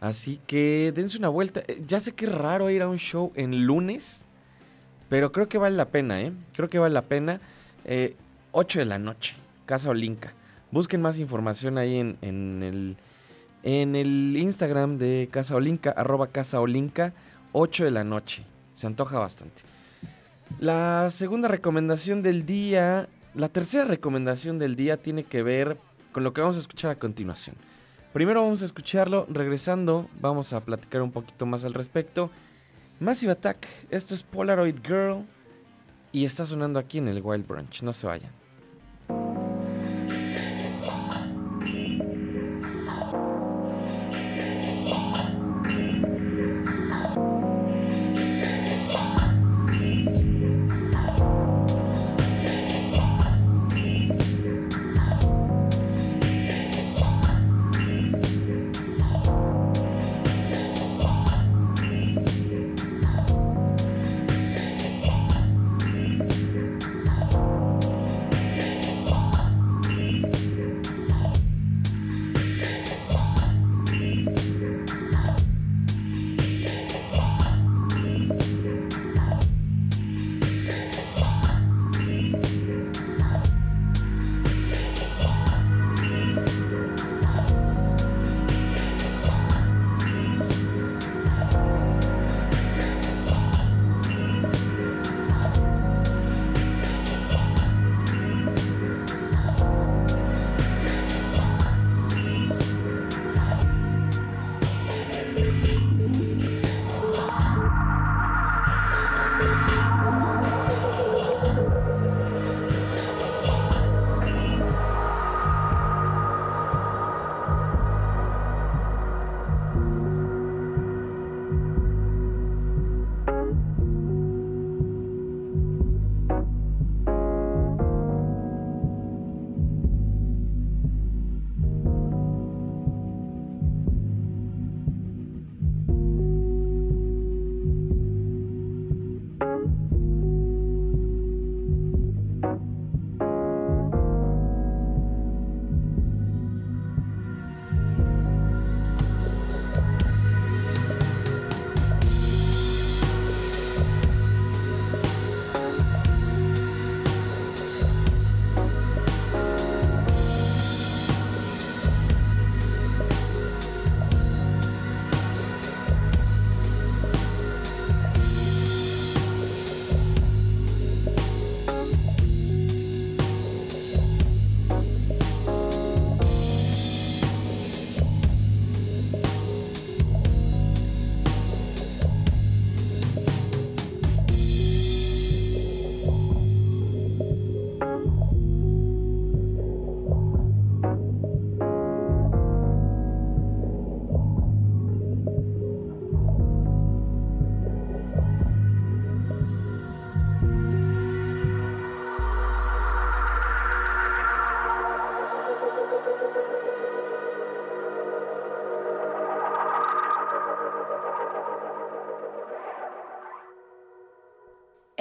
Así 0.00 0.38
que 0.46 0.92
dense 0.94 1.16
una 1.18 1.28
vuelta. 1.28 1.60
Eh, 1.66 1.82
Ya 1.86 1.98
sé 2.00 2.12
que 2.12 2.26
es 2.26 2.34
raro 2.34 2.68
ir 2.70 2.82
a 2.82 2.88
un 2.88 2.98
show 2.98 3.32
en 3.34 3.64
lunes, 3.64 4.25
pero 5.08 5.32
creo 5.32 5.48
que 5.48 5.58
vale 5.58 5.76
la 5.76 5.88
pena, 5.88 6.20
¿eh? 6.20 6.32
Creo 6.54 6.68
que 6.68 6.78
vale 6.78 6.94
la 6.94 7.02
pena. 7.02 7.40
Eh, 7.84 8.16
8 8.52 8.80
de 8.80 8.84
la 8.86 8.98
noche, 8.98 9.34
Casa 9.66 9.90
Olinka. 9.90 10.32
Busquen 10.70 11.02
más 11.02 11.18
información 11.18 11.78
ahí 11.78 11.96
en, 11.96 12.18
en 12.22 12.62
el, 12.62 12.96
en 13.62 13.94
el 13.94 14.36
Instagram 14.36 14.98
de 14.98 15.28
Casa 15.30 15.54
Olinka, 15.54 15.90
arroba 15.90 16.28
Casa 16.28 16.60
Olinka, 16.60 17.12
8 17.52 17.84
de 17.84 17.90
la 17.90 18.04
noche. 18.04 18.44
Se 18.74 18.86
antoja 18.86 19.18
bastante. 19.18 19.62
La 20.58 21.08
segunda 21.10 21.48
recomendación 21.48 22.22
del 22.22 22.46
día, 22.46 23.08
la 23.34 23.48
tercera 23.48 23.84
recomendación 23.84 24.58
del 24.58 24.76
día 24.76 24.96
tiene 24.96 25.24
que 25.24 25.42
ver 25.42 25.76
con 26.12 26.24
lo 26.24 26.32
que 26.32 26.40
vamos 26.40 26.56
a 26.56 26.60
escuchar 26.60 26.90
a 26.92 26.98
continuación. 26.98 27.56
Primero 28.12 28.42
vamos 28.42 28.62
a 28.62 28.64
escucharlo, 28.64 29.26
regresando 29.28 30.08
vamos 30.20 30.54
a 30.54 30.60
platicar 30.60 31.02
un 31.02 31.12
poquito 31.12 31.44
más 31.44 31.64
al 31.64 31.74
respecto. 31.74 32.30
Massive 32.98 33.32
Attack, 33.32 33.66
esto 33.90 34.14
es 34.14 34.22
Polaroid 34.22 34.76
Girl 34.82 35.26
y 36.12 36.24
está 36.24 36.46
sonando 36.46 36.78
aquí 36.78 36.96
en 36.96 37.08
el 37.08 37.20
Wild 37.22 37.46
Branch, 37.46 37.82
no 37.82 37.92
se 37.92 38.06
vayan. 38.06 38.32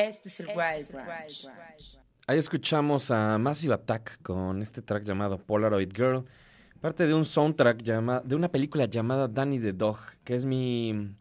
Este 0.07 0.29
es 0.29 0.39
el 0.39 0.47
Wild 0.49 0.91
Branch. 0.91 1.49
Ahí 2.27 2.37
escuchamos 2.37 3.09
a 3.09 3.39
Massive 3.39 3.73
Attack 3.73 4.21
con 4.21 4.61
este 4.61 4.83
track 4.83 5.03
llamado 5.03 5.39
Polaroid 5.39 5.91
Girl, 5.91 6.25
parte 6.79 7.07
de 7.07 7.15
un 7.15 7.25
soundtrack 7.25 7.81
llama, 7.81 8.21
de 8.23 8.35
una 8.35 8.49
película 8.49 8.85
llamada 8.85 9.27
Danny 9.27 9.59
the 9.59 9.73
Dog, 9.73 9.97
que 10.23 10.35
es 10.35 10.45
mi 10.45 11.15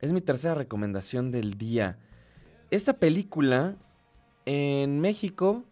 es 0.00 0.12
mi 0.12 0.20
tercera 0.20 0.54
recomendación 0.54 1.32
del 1.32 1.58
día. 1.58 1.98
Esta 2.70 2.92
película 2.92 3.74
en 4.46 5.00
México 5.00 5.64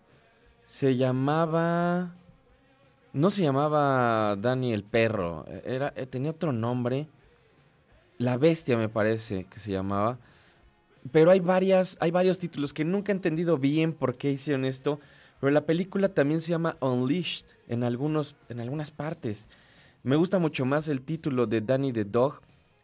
se 0.66 0.96
llamaba 0.96 2.16
no 3.12 3.30
se 3.30 3.42
llamaba 3.42 4.34
Danny 4.34 4.72
el 4.72 4.82
perro, 4.82 5.44
era 5.64 5.92
eh, 5.94 6.06
tenía 6.06 6.32
otro 6.32 6.50
nombre. 6.50 7.06
La 8.18 8.36
bestia 8.36 8.76
me 8.76 8.88
parece 8.88 9.44
que 9.44 9.60
se 9.60 9.70
llamaba. 9.70 10.18
Pero 11.12 11.30
hay 11.30 11.40
varias, 11.40 11.96
hay 12.00 12.10
varios 12.10 12.38
títulos 12.38 12.72
que 12.72 12.84
nunca 12.84 13.12
he 13.12 13.14
entendido 13.14 13.58
bien 13.58 13.92
por 13.92 14.16
qué 14.16 14.30
hicieron 14.32 14.64
esto. 14.64 15.00
Pero 15.40 15.50
la 15.50 15.64
película 15.64 16.10
también 16.10 16.40
se 16.40 16.50
llama 16.50 16.76
Unleashed 16.80 17.46
en, 17.68 17.82
algunos, 17.82 18.36
en 18.48 18.60
algunas 18.60 18.90
partes. 18.90 19.48
Me 20.02 20.16
gusta 20.16 20.38
mucho 20.38 20.64
más 20.64 20.88
el 20.88 21.02
título 21.02 21.46
de 21.46 21.60
Danny 21.60 21.92
the 21.92 22.04
Dog. 22.04 22.40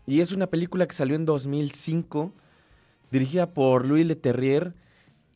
Y 0.06 0.20
es 0.20 0.32
una 0.32 0.46
película 0.46 0.86
que 0.86 0.94
salió 0.94 1.16
en 1.16 1.24
2005, 1.24 2.32
dirigida 3.10 3.50
por 3.52 3.84
Louis 3.84 4.06
Leterrier 4.06 4.72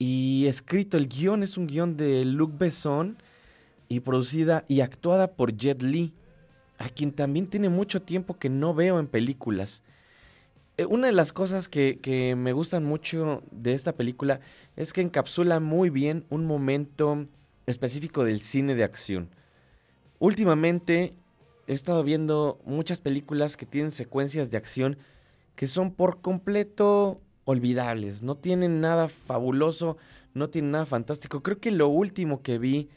y 0.03 0.47
escrito, 0.47 0.97
el 0.97 1.09
guion 1.09 1.43
es 1.43 1.59
un 1.59 1.67
guion 1.67 1.99
de 1.99 2.25
Luc 2.25 2.57
Besson 2.57 3.19
y 3.87 4.01
producida 4.01 4.65
y 4.67 4.81
actuada 4.81 5.33
por 5.33 5.55
Jet 5.55 5.83
Li, 5.83 6.15
a 6.79 6.89
quien 6.89 7.13
también 7.13 7.49
tiene 7.49 7.69
mucho 7.69 8.01
tiempo 8.01 8.39
que 8.39 8.49
no 8.49 8.73
veo 8.73 8.99
en 8.99 9.09
películas. 9.09 9.83
Eh, 10.81 10.87
Una 10.87 11.09
de 11.09 11.13
las 11.13 11.35
cosas 11.35 11.69
que, 11.69 12.35
me 12.39 12.55
gustan 12.55 12.85
mucho 12.87 13.43
de 13.51 13.75
esta 13.75 13.93
película 13.93 14.41
es 14.77 14.95
que 14.95 15.03
encapsula 15.03 15.61
muy 15.61 15.91
bien 15.91 16.25
un 16.31 16.47
momento 16.47 17.27
específico 17.67 18.25
del 18.25 18.41
cine 18.41 18.75
de 18.75 18.85
acción. 18.85 19.29
Últimamente 20.19 21.13
he 21.67 21.75
estado 21.75 22.03
viendo 22.03 22.63
muchas 22.65 22.99
películas 22.99 23.59
que 23.59 23.67
tienen 23.67 23.93
secuencias 23.93 24.51
de 24.51 24.57
acción 24.57 24.97
que 25.55 25.67
son 25.67 25.93
por 25.93 26.23
completo 26.23 27.21
olvidables, 27.45 28.23
no 28.23 28.37
tienen 28.37 28.81
nada 28.81 29.11
fabuloso, 29.11 29.99
no 30.33 30.49
tienen 30.49 30.71
nada 30.71 30.87
fantástico. 30.87 31.43
Creo 31.43 31.61
que 31.61 31.73
lo 31.73 31.89
último 31.89 32.41
que 32.41 32.59
vi 32.59 32.89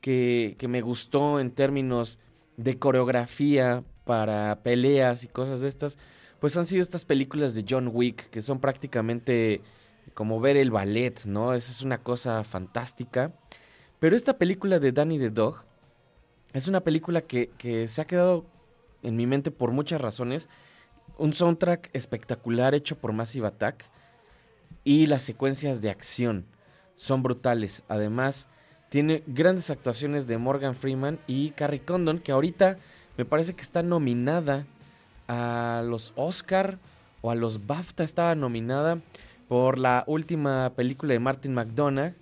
que 0.00 0.66
me 0.68 0.80
gustó 0.80 1.40
en 1.40 1.50
términos 1.50 2.20
de 2.56 2.78
coreografía 2.78 3.82
para 4.04 4.60
peleas 4.62 5.24
y 5.24 5.28
cosas 5.28 5.60
de 5.60 5.68
estas, 5.68 5.98
pues 6.42 6.56
han 6.56 6.66
sido 6.66 6.82
estas 6.82 7.04
películas 7.04 7.54
de 7.54 7.64
John 7.70 7.88
Wick, 7.92 8.28
que 8.30 8.42
son 8.42 8.58
prácticamente 8.58 9.60
como 10.12 10.40
ver 10.40 10.56
el 10.56 10.72
ballet, 10.72 11.24
¿no? 11.24 11.54
Esa 11.54 11.70
es 11.70 11.82
una 11.82 11.98
cosa 11.98 12.42
fantástica. 12.42 13.32
Pero 14.00 14.16
esta 14.16 14.38
película 14.38 14.80
de 14.80 14.90
Danny 14.90 15.20
the 15.20 15.30
Dog 15.30 15.62
es 16.52 16.66
una 16.66 16.80
película 16.80 17.20
que, 17.20 17.50
que 17.58 17.86
se 17.86 18.00
ha 18.00 18.08
quedado 18.08 18.44
en 19.04 19.14
mi 19.14 19.24
mente 19.24 19.52
por 19.52 19.70
muchas 19.70 20.00
razones. 20.00 20.48
Un 21.16 21.32
soundtrack 21.32 21.90
espectacular 21.92 22.74
hecho 22.74 22.98
por 22.98 23.12
Massive 23.12 23.46
Attack 23.46 23.84
y 24.82 25.06
las 25.06 25.22
secuencias 25.22 25.80
de 25.80 25.90
acción 25.90 26.46
son 26.96 27.22
brutales. 27.22 27.84
Además, 27.86 28.48
tiene 28.88 29.22
grandes 29.28 29.70
actuaciones 29.70 30.26
de 30.26 30.38
Morgan 30.38 30.74
Freeman 30.74 31.20
y 31.28 31.50
Carrie 31.50 31.84
Condon, 31.84 32.18
que 32.18 32.32
ahorita 32.32 32.78
me 33.16 33.24
parece 33.24 33.54
que 33.54 33.62
está 33.62 33.84
nominada 33.84 34.66
a 35.32 35.82
los 35.82 36.12
Oscar 36.16 36.78
o 37.22 37.30
a 37.30 37.34
los 37.34 37.66
BAFTA. 37.66 38.04
Estaba 38.04 38.34
nominada 38.34 39.00
por 39.48 39.78
la 39.78 40.04
última 40.06 40.72
película 40.76 41.14
de 41.14 41.18
Martin 41.18 41.54
McDonagh, 41.54 42.14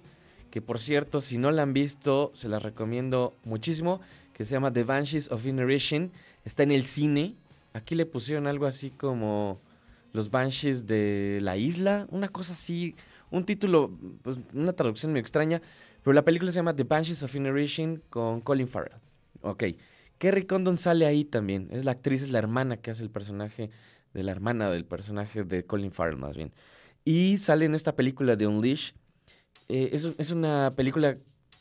que 0.51 0.61
por 0.61 0.79
cierto, 0.79 1.21
si 1.21 1.39
no 1.39 1.51
la 1.51 1.63
han 1.63 1.73
visto, 1.73 2.31
se 2.35 2.49
la 2.49 2.59
recomiendo 2.59 3.35
muchísimo, 3.45 4.01
que 4.33 4.45
se 4.45 4.53
llama 4.53 4.73
The 4.73 4.85
Banshees 4.85 5.31
of 5.31 5.45
Inisherin. 5.45 6.13
Está 6.45 6.63
en 6.63 6.73
el 6.73 6.85
cine. 6.85 7.35
Aquí 7.73 7.95
le 7.95 8.07
pusieron 8.07 8.47
algo 8.47 8.67
así 8.67 8.91
como 8.91 9.61
Los 10.13 10.31
Banshees 10.31 10.87
de 10.87 11.39
la 11.43 11.57
isla, 11.57 12.07
una 12.11 12.29
cosa 12.29 12.53
así, 12.53 12.97
un 13.31 13.45
título, 13.45 13.91
pues 14.23 14.39
una 14.53 14.73
traducción 14.73 15.13
muy 15.13 15.21
extraña, 15.21 15.63
pero 16.03 16.15
la 16.15 16.23
película 16.23 16.51
se 16.51 16.57
llama 16.57 16.75
The 16.75 16.85
Banshees 16.85 17.23
of 17.23 17.35
Inisherin 17.35 18.03
con 18.09 18.41
Colin 18.41 18.67
Farrell. 18.67 18.97
Ok. 19.43 19.65
Kerry 20.21 20.45
Condon 20.45 20.77
sale 20.77 21.07
ahí 21.07 21.25
también. 21.25 21.69
Es 21.71 21.87
la 21.87 21.93
actriz, 21.93 22.21
es 22.21 22.31
la 22.31 22.39
hermana 22.39 22.77
que 22.77 22.91
hace 22.91 23.03
el 23.03 23.09
personaje 23.09 23.71
de 24.13 24.23
la 24.23 24.33
hermana 24.33 24.71
del 24.71 24.85
personaje 24.85 25.45
de 25.45 25.65
Colin 25.65 25.93
Farrell, 25.93 26.19
más 26.19 26.37
bien. 26.37 26.53
Y 27.07 27.39
sale 27.39 27.65
en 27.65 27.75
esta 27.75 27.97
película 27.97 28.37
de 28.37 28.47
Unleash. 28.47 28.93
Eh, 29.71 29.93
es, 29.95 30.31
una 30.31 30.75
película, 30.77 31.17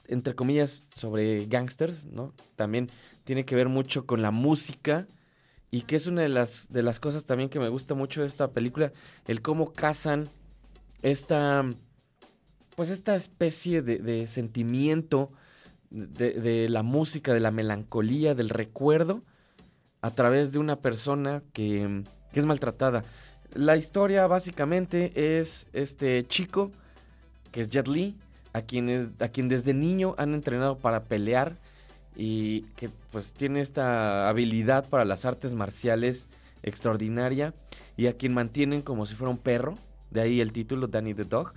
entre 0.09 0.35
comillas, 0.35 0.89
sobre 0.93 1.45
gangsters, 1.45 2.07
¿no? 2.07 2.33
También 2.57 2.89
tiene 3.23 3.45
que 3.45 3.55
ver 3.55 3.69
mucho 3.69 4.05
con 4.05 4.21
la 4.21 4.31
música. 4.31 5.07
Y 5.71 5.83
que 5.83 5.95
es 5.95 6.05
una 6.05 6.23
de 6.23 6.29
las, 6.29 6.67
de 6.69 6.83
las 6.83 6.99
cosas 6.99 7.23
también 7.23 7.49
que 7.49 7.61
me 7.61 7.69
gusta 7.69 7.95
mucho 7.95 8.19
de 8.19 8.27
esta 8.27 8.51
película. 8.51 8.91
El 9.25 9.41
cómo 9.41 9.71
casan 9.71 10.27
esta. 11.01 11.63
Pues 12.75 12.89
esta 12.89 13.15
especie 13.15 13.81
de, 13.81 13.99
de 13.99 14.27
sentimiento 14.27 15.31
de, 15.89 16.67
la 16.69 16.83
música, 16.83 17.33
de 17.33 17.39
la 17.39 17.51
melancolía, 17.51 18.35
del 18.35 18.49
recuerdo, 18.49 19.23
a 20.01 20.11
través 20.11 20.51
de 20.51 20.59
una 20.59 20.77
persona 20.77 21.43
que, 21.53 22.03
que 22.31 22.39
es 22.39 22.45
maltratada. 22.45 23.03
La 23.53 23.75
historia 23.77 24.27
básicamente 24.27 25.39
es 25.39 25.67
este 25.73 26.25
chico, 26.27 26.71
que 27.51 27.61
es 27.61 27.69
Jet 27.69 27.87
Li, 27.87 28.15
a 28.53 28.61
quien, 28.61 28.89
es- 28.89 29.09
a 29.19 29.27
quien 29.29 29.49
desde 29.49 29.73
niño 29.73 30.15
han 30.17 30.33
entrenado 30.33 30.77
para 30.77 31.03
pelear 31.05 31.57
y 32.15 32.61
que 32.75 32.89
pues 33.11 33.33
tiene 33.33 33.61
esta 33.61 34.29
habilidad 34.29 34.87
para 34.89 35.05
las 35.05 35.25
artes 35.25 35.53
marciales 35.53 36.27
extraordinaria 36.63 37.53
y 37.97 38.07
a 38.07 38.13
quien 38.13 38.33
mantienen 38.33 38.81
como 38.81 39.05
si 39.05 39.15
fuera 39.15 39.31
un 39.31 39.37
perro, 39.37 39.75
de 40.11 40.21
ahí 40.21 40.41
el 40.41 40.51
título 40.51 40.87
Danny 40.87 41.13
the 41.13 41.23
Dog. 41.23 41.53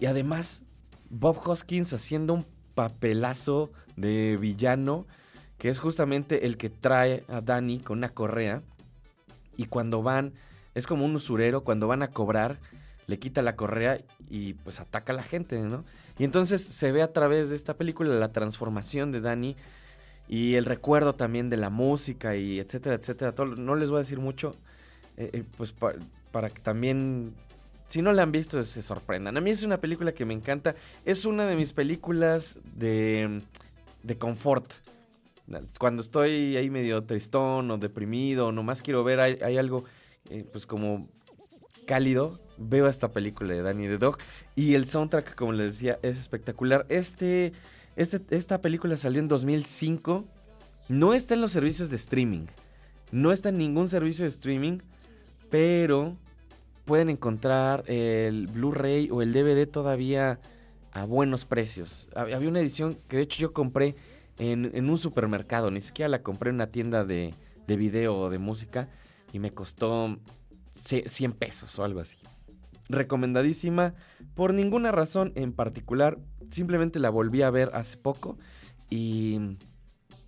Y 0.00 0.06
además 0.06 0.62
Bob 1.10 1.38
Hoskins 1.46 1.92
haciendo 1.92 2.34
un 2.34 2.46
papelazo 2.74 3.70
de 3.96 4.36
villano 4.40 5.06
que 5.58 5.68
es 5.68 5.78
justamente 5.78 6.46
el 6.46 6.56
que 6.56 6.70
trae 6.70 7.22
a 7.28 7.40
Danny 7.40 7.78
con 7.78 7.98
una 7.98 8.08
correa 8.08 8.62
y 9.56 9.66
cuando 9.66 10.02
van, 10.02 10.32
es 10.74 10.86
como 10.86 11.04
un 11.04 11.14
usurero, 11.14 11.62
cuando 11.62 11.86
van 11.86 12.02
a 12.02 12.08
cobrar, 12.08 12.58
le 13.06 13.18
quita 13.18 13.42
la 13.42 13.54
correa 13.54 14.00
y 14.28 14.54
pues 14.54 14.80
ataca 14.80 15.12
a 15.12 15.16
la 15.16 15.22
gente, 15.22 15.60
¿no? 15.60 15.84
Y 16.18 16.24
entonces 16.24 16.62
se 16.62 16.90
ve 16.90 17.02
a 17.02 17.12
través 17.12 17.50
de 17.50 17.56
esta 17.56 17.74
película 17.74 18.12
la 18.14 18.32
transformación 18.32 19.12
de 19.12 19.20
Danny 19.20 19.56
y 20.28 20.54
el 20.54 20.64
recuerdo 20.64 21.14
también 21.14 21.48
de 21.50 21.58
la 21.58 21.70
música 21.70 22.34
y 22.36 22.58
etcétera, 22.58 22.96
etcétera. 22.96 23.32
Todo- 23.32 23.54
no 23.56 23.74
les 23.76 23.88
voy 23.90 23.98
a 23.98 24.02
decir 24.02 24.18
mucho, 24.18 24.52
eh, 25.16 25.30
eh, 25.32 25.44
pues 25.56 25.72
pa- 25.72 25.94
para 26.32 26.48
que 26.50 26.60
también, 26.62 27.34
si 27.92 28.00
no 28.00 28.10
la 28.14 28.22
han 28.22 28.32
visto, 28.32 28.64
se 28.64 28.80
sorprendan. 28.80 29.36
A 29.36 29.42
mí 29.42 29.50
es 29.50 29.64
una 29.64 29.76
película 29.76 30.12
que 30.12 30.24
me 30.24 30.32
encanta, 30.32 30.74
es 31.04 31.26
una 31.26 31.46
de 31.46 31.56
mis 31.56 31.74
películas 31.74 32.58
de, 32.74 33.42
de 34.02 34.16
confort. 34.16 34.72
Cuando 35.78 36.00
estoy 36.00 36.56
ahí 36.56 36.70
medio 36.70 37.04
tristón 37.04 37.70
o 37.70 37.76
deprimido, 37.76 38.46
o 38.46 38.52
nomás 38.52 38.80
quiero 38.80 39.04
ver, 39.04 39.20
hay, 39.20 39.58
algo 39.58 39.84
eh, 40.30 40.42
pues 40.50 40.64
como 40.64 41.06
cálido, 41.86 42.40
veo 42.56 42.88
esta 42.88 43.12
película 43.12 43.52
de 43.52 43.60
Danny 43.60 43.88
the 43.88 43.98
Dog 43.98 44.16
y 44.56 44.72
el 44.72 44.86
soundtrack, 44.86 45.34
como 45.34 45.52
les 45.52 45.72
decía, 45.72 45.98
es 46.00 46.18
espectacular. 46.18 46.86
Este, 46.88 47.52
este, 47.96 48.22
esta 48.34 48.62
película 48.62 48.96
salió 48.96 49.20
en 49.20 49.28
2005, 49.28 50.24
no 50.88 51.12
está 51.12 51.34
en 51.34 51.42
los 51.42 51.52
servicios 51.52 51.90
de 51.90 51.96
streaming, 51.96 52.46
no 53.10 53.32
está 53.32 53.50
en 53.50 53.58
ningún 53.58 53.90
servicio 53.90 54.22
de 54.22 54.30
streaming, 54.30 54.78
pero 55.50 56.16
pueden 56.84 57.08
encontrar 57.10 57.84
el 57.88 58.46
Blu-ray 58.48 59.08
o 59.10 59.22
el 59.22 59.32
DVD 59.32 59.66
todavía 59.66 60.40
a 60.92 61.04
buenos 61.04 61.44
precios. 61.44 62.08
Hab- 62.14 62.34
Había 62.34 62.48
una 62.48 62.60
edición 62.60 62.98
que 63.08 63.16
de 63.16 63.22
hecho 63.22 63.40
yo 63.40 63.52
compré 63.52 63.94
en, 64.38 64.70
en 64.74 64.90
un 64.90 64.98
supermercado, 64.98 65.70
ni 65.70 65.80
siquiera 65.80 66.08
la 66.08 66.22
compré 66.22 66.50
en 66.50 66.56
una 66.56 66.66
tienda 66.68 67.04
de, 67.04 67.34
de 67.66 67.76
video 67.76 68.16
o 68.18 68.30
de 68.30 68.38
música 68.38 68.88
y 69.32 69.38
me 69.38 69.52
costó 69.52 70.18
ce- 70.74 71.08
100 71.08 71.32
pesos 71.32 71.78
o 71.78 71.84
algo 71.84 72.00
así. 72.00 72.16
Recomendadísima 72.88 73.94
por 74.34 74.52
ninguna 74.52 74.92
razón 74.92 75.32
en 75.34 75.52
particular, 75.52 76.18
simplemente 76.50 76.98
la 76.98 77.10
volví 77.10 77.42
a 77.42 77.50
ver 77.50 77.70
hace 77.74 77.96
poco 77.96 78.36
y, 78.90 79.38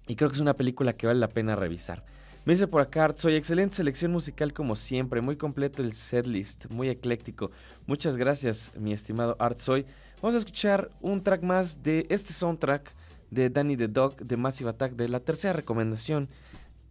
y 0.07 0.17
creo 0.17 0.31
que 0.31 0.37
es 0.37 0.41
una 0.41 0.55
película 0.55 0.95
que 0.95 1.07
vale 1.07 1.21
la 1.21 1.29
pena 1.29 1.57
revisar. 1.57 2.05
Me 2.45 2.53
dice 2.53 2.67
por 2.67 2.83
acá, 2.83 3.15
soy 3.17 3.37
excelente 3.37 3.77
selección 3.77 4.13
musical 4.13 4.53
como 4.53 4.77
siempre, 4.77 5.23
muy 5.23 5.37
completo 5.37 5.83
el 5.83 5.95
setlist, 5.95 6.67
muy 6.67 6.91
ecléctico. 6.91 7.51
Muchas 7.87 8.19
gracias, 8.19 8.71
mi 8.79 8.93
estimado 8.93 9.35
Art 9.39 9.59
Soy. 9.59 9.87
Vamos 10.21 10.35
a 10.35 10.39
escuchar 10.41 10.91
un 11.01 11.23
track 11.23 11.43
más 11.43 11.83
de 11.83 12.07
este 12.11 12.35
soundtrack 12.35 12.93
de 13.31 13.49
Danny 13.49 13.79
the 13.79 13.89
Dog 13.89 14.17
de 14.19 14.37
Massive 14.37 14.69
Attack, 14.69 14.93
de 14.93 15.09
la 15.09 15.21
tercera 15.21 15.55
recomendación, 15.55 16.29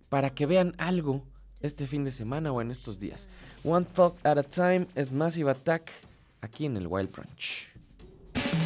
para 0.10 0.32
que 0.32 0.48
vean 0.48 0.74
algo 0.80 1.24
este 1.62 1.86
fin 1.86 2.04
de 2.04 2.12
semana 2.12 2.52
o 2.52 2.60
en 2.60 2.72
estos 2.72 2.98
días. 2.98 3.28
One 3.64 3.86
Thought 3.86 4.26
at 4.26 4.40
a 4.40 4.44
Time 4.44 4.88
es 4.96 5.12
Massive 5.12 5.52
Attack 5.52 5.92
aquí 6.42 6.66
en 6.66 6.78
el 6.78 6.88
Wild 6.88 7.12
Branch. 7.12 8.63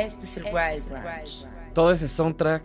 Es 0.00 0.36
el 0.38 0.44
Wild 0.44 0.88
Branch. 0.88 1.46
Todo 1.74 1.92
ese 1.92 2.08
soundtrack 2.08 2.64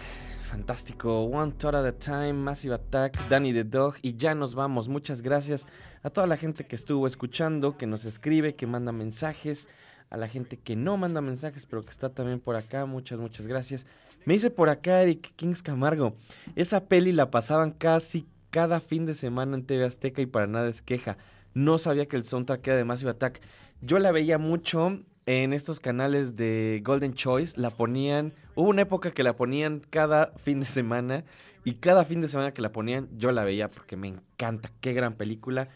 fantástico. 0.49 1.23
One 1.23 1.51
Thought 1.51 1.75
at 1.75 1.85
a 1.85 1.91
Time, 1.91 2.33
Massive 2.33 2.75
Attack, 2.75 3.27
Danny 3.27 3.51
the 3.51 3.65
Dog. 3.65 3.95
Y 4.01 4.15
ya 4.15 4.33
nos 4.33 4.55
vamos. 4.55 4.87
Muchas 4.87 5.21
gracias 5.21 5.67
a 6.01 6.09
toda 6.09 6.27
la 6.27 6.37
gente 6.37 6.65
que 6.65 6.77
estuvo 6.77 7.05
escuchando, 7.07 7.77
que 7.77 7.87
nos 7.87 8.05
escribe, 8.05 8.55
que 8.55 8.67
manda 8.67 8.93
mensajes. 8.93 9.67
A 10.09 10.17
la 10.17 10.29
gente 10.29 10.57
que 10.57 10.77
no 10.77 10.95
manda 10.95 11.19
mensajes, 11.19 11.65
pero 11.65 11.83
que 11.83 11.89
está 11.89 12.09
también 12.09 12.39
por 12.39 12.55
acá. 12.55 12.85
Muchas, 12.85 13.19
muchas 13.19 13.47
gracias. 13.47 13.85
Me 14.23 14.35
dice 14.35 14.49
por 14.49 14.69
acá 14.69 15.01
Eric 15.01 15.33
Kings 15.35 15.61
Camargo. 15.61 16.15
Esa 16.55 16.85
peli 16.85 17.11
la 17.11 17.31
pasaban 17.31 17.71
casi 17.71 18.27
cada 18.49 18.79
fin 18.79 19.05
de 19.05 19.13
semana 19.13 19.57
en 19.57 19.65
TV 19.65 19.83
Azteca 19.83 20.21
y 20.21 20.25
para 20.25 20.47
nada 20.47 20.69
es 20.69 20.81
queja. 20.81 21.17
No 21.53 21.79
sabía 21.79 22.05
que 22.05 22.15
el 22.15 22.23
soundtrack 22.23 22.65
era 22.65 22.77
de 22.77 22.85
Massive 22.85 23.11
Attack. 23.11 23.41
Yo 23.81 23.99
la 23.99 24.13
veía 24.13 24.37
mucho 24.37 25.01
en 25.25 25.53
estos 25.53 25.79
canales 25.79 26.35
de 26.35 26.81
Golden 26.83 27.13
Choice. 27.13 27.59
La 27.59 27.69
ponían. 27.69 28.33
Hubo 28.55 28.69
una 28.69 28.83
época 28.83 29.11
que 29.11 29.23
la 29.23 29.35
ponían 29.35 29.81
cada 29.89 30.33
fin 30.37 30.59
de 30.59 30.65
semana. 30.65 31.23
Y 31.63 31.75
cada 31.75 32.05
fin 32.05 32.21
de 32.21 32.27
semana 32.27 32.53
que 32.53 32.61
la 32.61 32.71
ponían, 32.71 33.09
yo 33.17 33.31
la 33.31 33.43
veía 33.43 33.71
porque 33.71 33.95
me 33.95 34.07
encanta. 34.07 34.71
Qué 34.81 34.93
gran 34.93 35.15
película. 35.15 35.69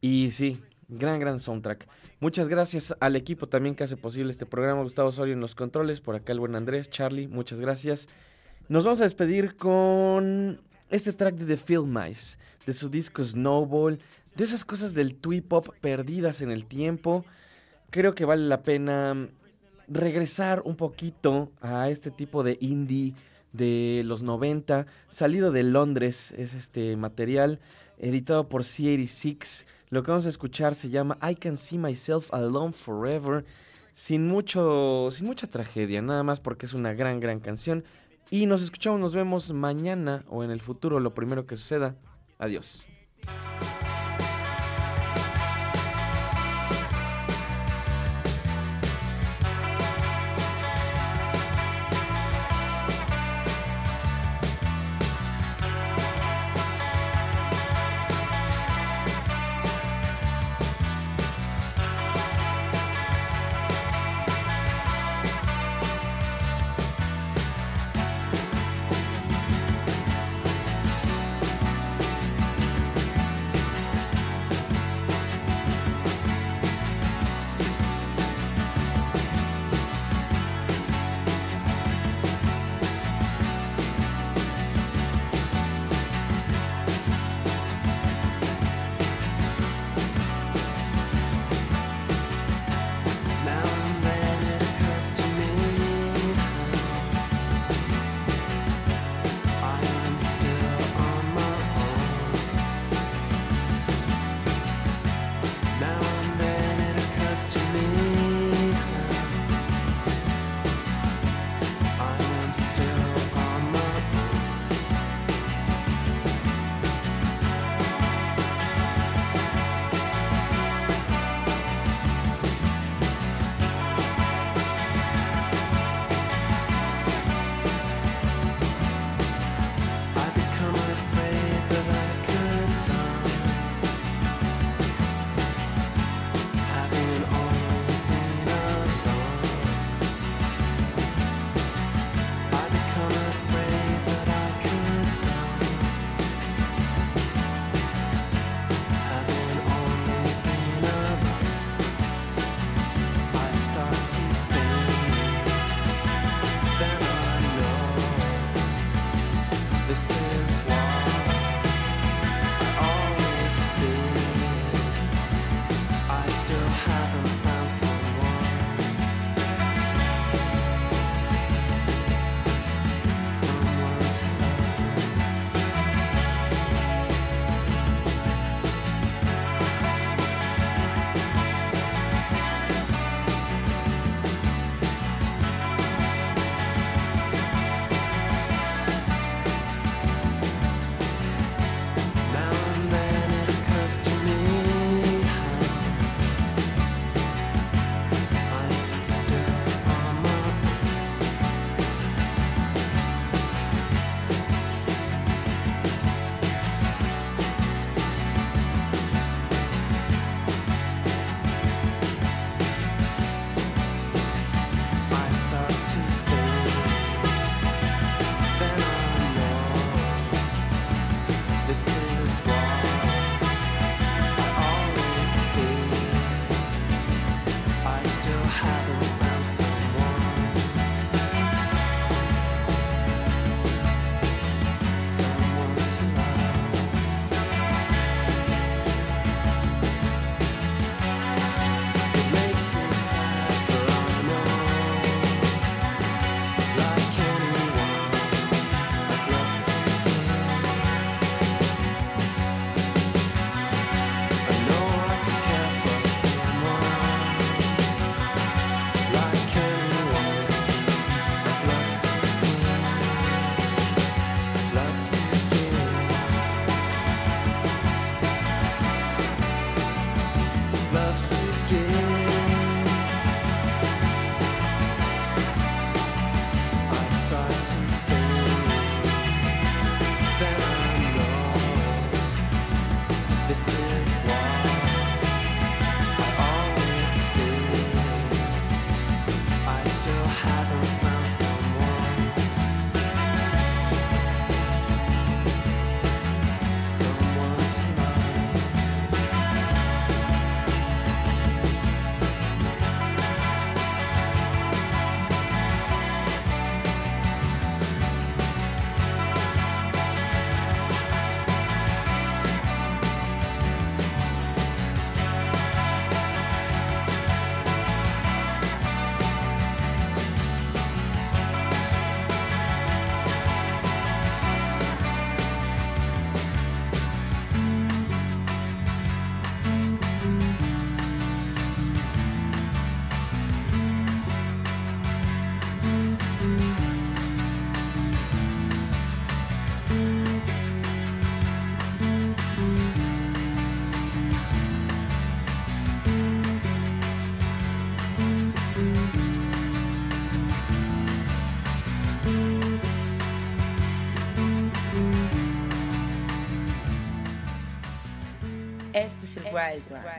Y 0.00 0.30
sí, 0.30 0.60
gran, 0.88 1.20
gran 1.20 1.38
soundtrack. 1.38 1.86
Muchas 2.20 2.48
gracias 2.48 2.94
al 3.00 3.16
equipo 3.16 3.46
también 3.46 3.74
que 3.74 3.84
hace 3.84 3.98
posible 3.98 4.32
este 4.32 4.46
programa. 4.46 4.82
Gustavo 4.82 5.10
Osorio 5.10 5.34
en 5.34 5.40
los 5.40 5.54
controles. 5.54 6.00
Por 6.00 6.14
acá 6.14 6.32
el 6.32 6.40
buen 6.40 6.54
Andrés, 6.54 6.88
Charlie. 6.88 7.28
Muchas 7.28 7.60
gracias. 7.60 8.08
Nos 8.68 8.84
vamos 8.84 9.00
a 9.00 9.04
despedir 9.04 9.56
con 9.56 10.62
este 10.88 11.12
track 11.12 11.34
de 11.34 11.44
The 11.44 11.62
Film 11.62 11.92
Mice, 11.92 12.38
de 12.64 12.72
su 12.72 12.88
disco 12.88 13.22
Snowball, 13.22 13.98
de 14.36 14.44
esas 14.44 14.64
cosas 14.64 14.94
del 14.94 15.16
twee 15.16 15.42
pop 15.42 15.68
perdidas 15.82 16.40
en 16.40 16.50
el 16.50 16.64
tiempo. 16.64 17.26
Creo 17.94 18.12
que 18.16 18.24
vale 18.24 18.42
la 18.48 18.64
pena 18.64 19.28
regresar 19.86 20.62
un 20.64 20.74
poquito 20.74 21.52
a 21.60 21.90
este 21.90 22.10
tipo 22.10 22.42
de 22.42 22.58
indie 22.60 23.14
de 23.52 24.02
los 24.04 24.24
90, 24.24 24.86
salido 25.06 25.52
de 25.52 25.62
Londres 25.62 26.34
es 26.36 26.54
este 26.54 26.96
material, 26.96 27.60
editado 27.98 28.48
por 28.48 28.64
C86. 28.64 29.64
Lo 29.90 30.02
que 30.02 30.10
vamos 30.10 30.26
a 30.26 30.30
escuchar 30.30 30.74
se 30.74 30.90
llama 30.90 31.18
I 31.22 31.36
Can 31.36 31.56
See 31.56 31.78
Myself 31.78 32.34
Alone 32.34 32.72
Forever, 32.72 33.44
sin 33.92 34.26
mucho 34.26 35.10
sin 35.12 35.28
mucha 35.28 35.46
tragedia, 35.46 36.02
nada 36.02 36.24
más 36.24 36.40
porque 36.40 36.66
es 36.66 36.74
una 36.74 36.94
gran 36.94 37.20
gran 37.20 37.38
canción. 37.38 37.84
Y 38.28 38.46
nos 38.46 38.64
escuchamos, 38.64 38.98
nos 38.98 39.14
vemos 39.14 39.52
mañana 39.52 40.24
o 40.28 40.42
en 40.42 40.50
el 40.50 40.60
futuro, 40.60 40.98
lo 40.98 41.14
primero 41.14 41.46
que 41.46 41.56
suceda. 41.56 41.94
Adiós. 42.40 42.84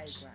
Wild 0.06 0.19
Branch. 0.22 0.35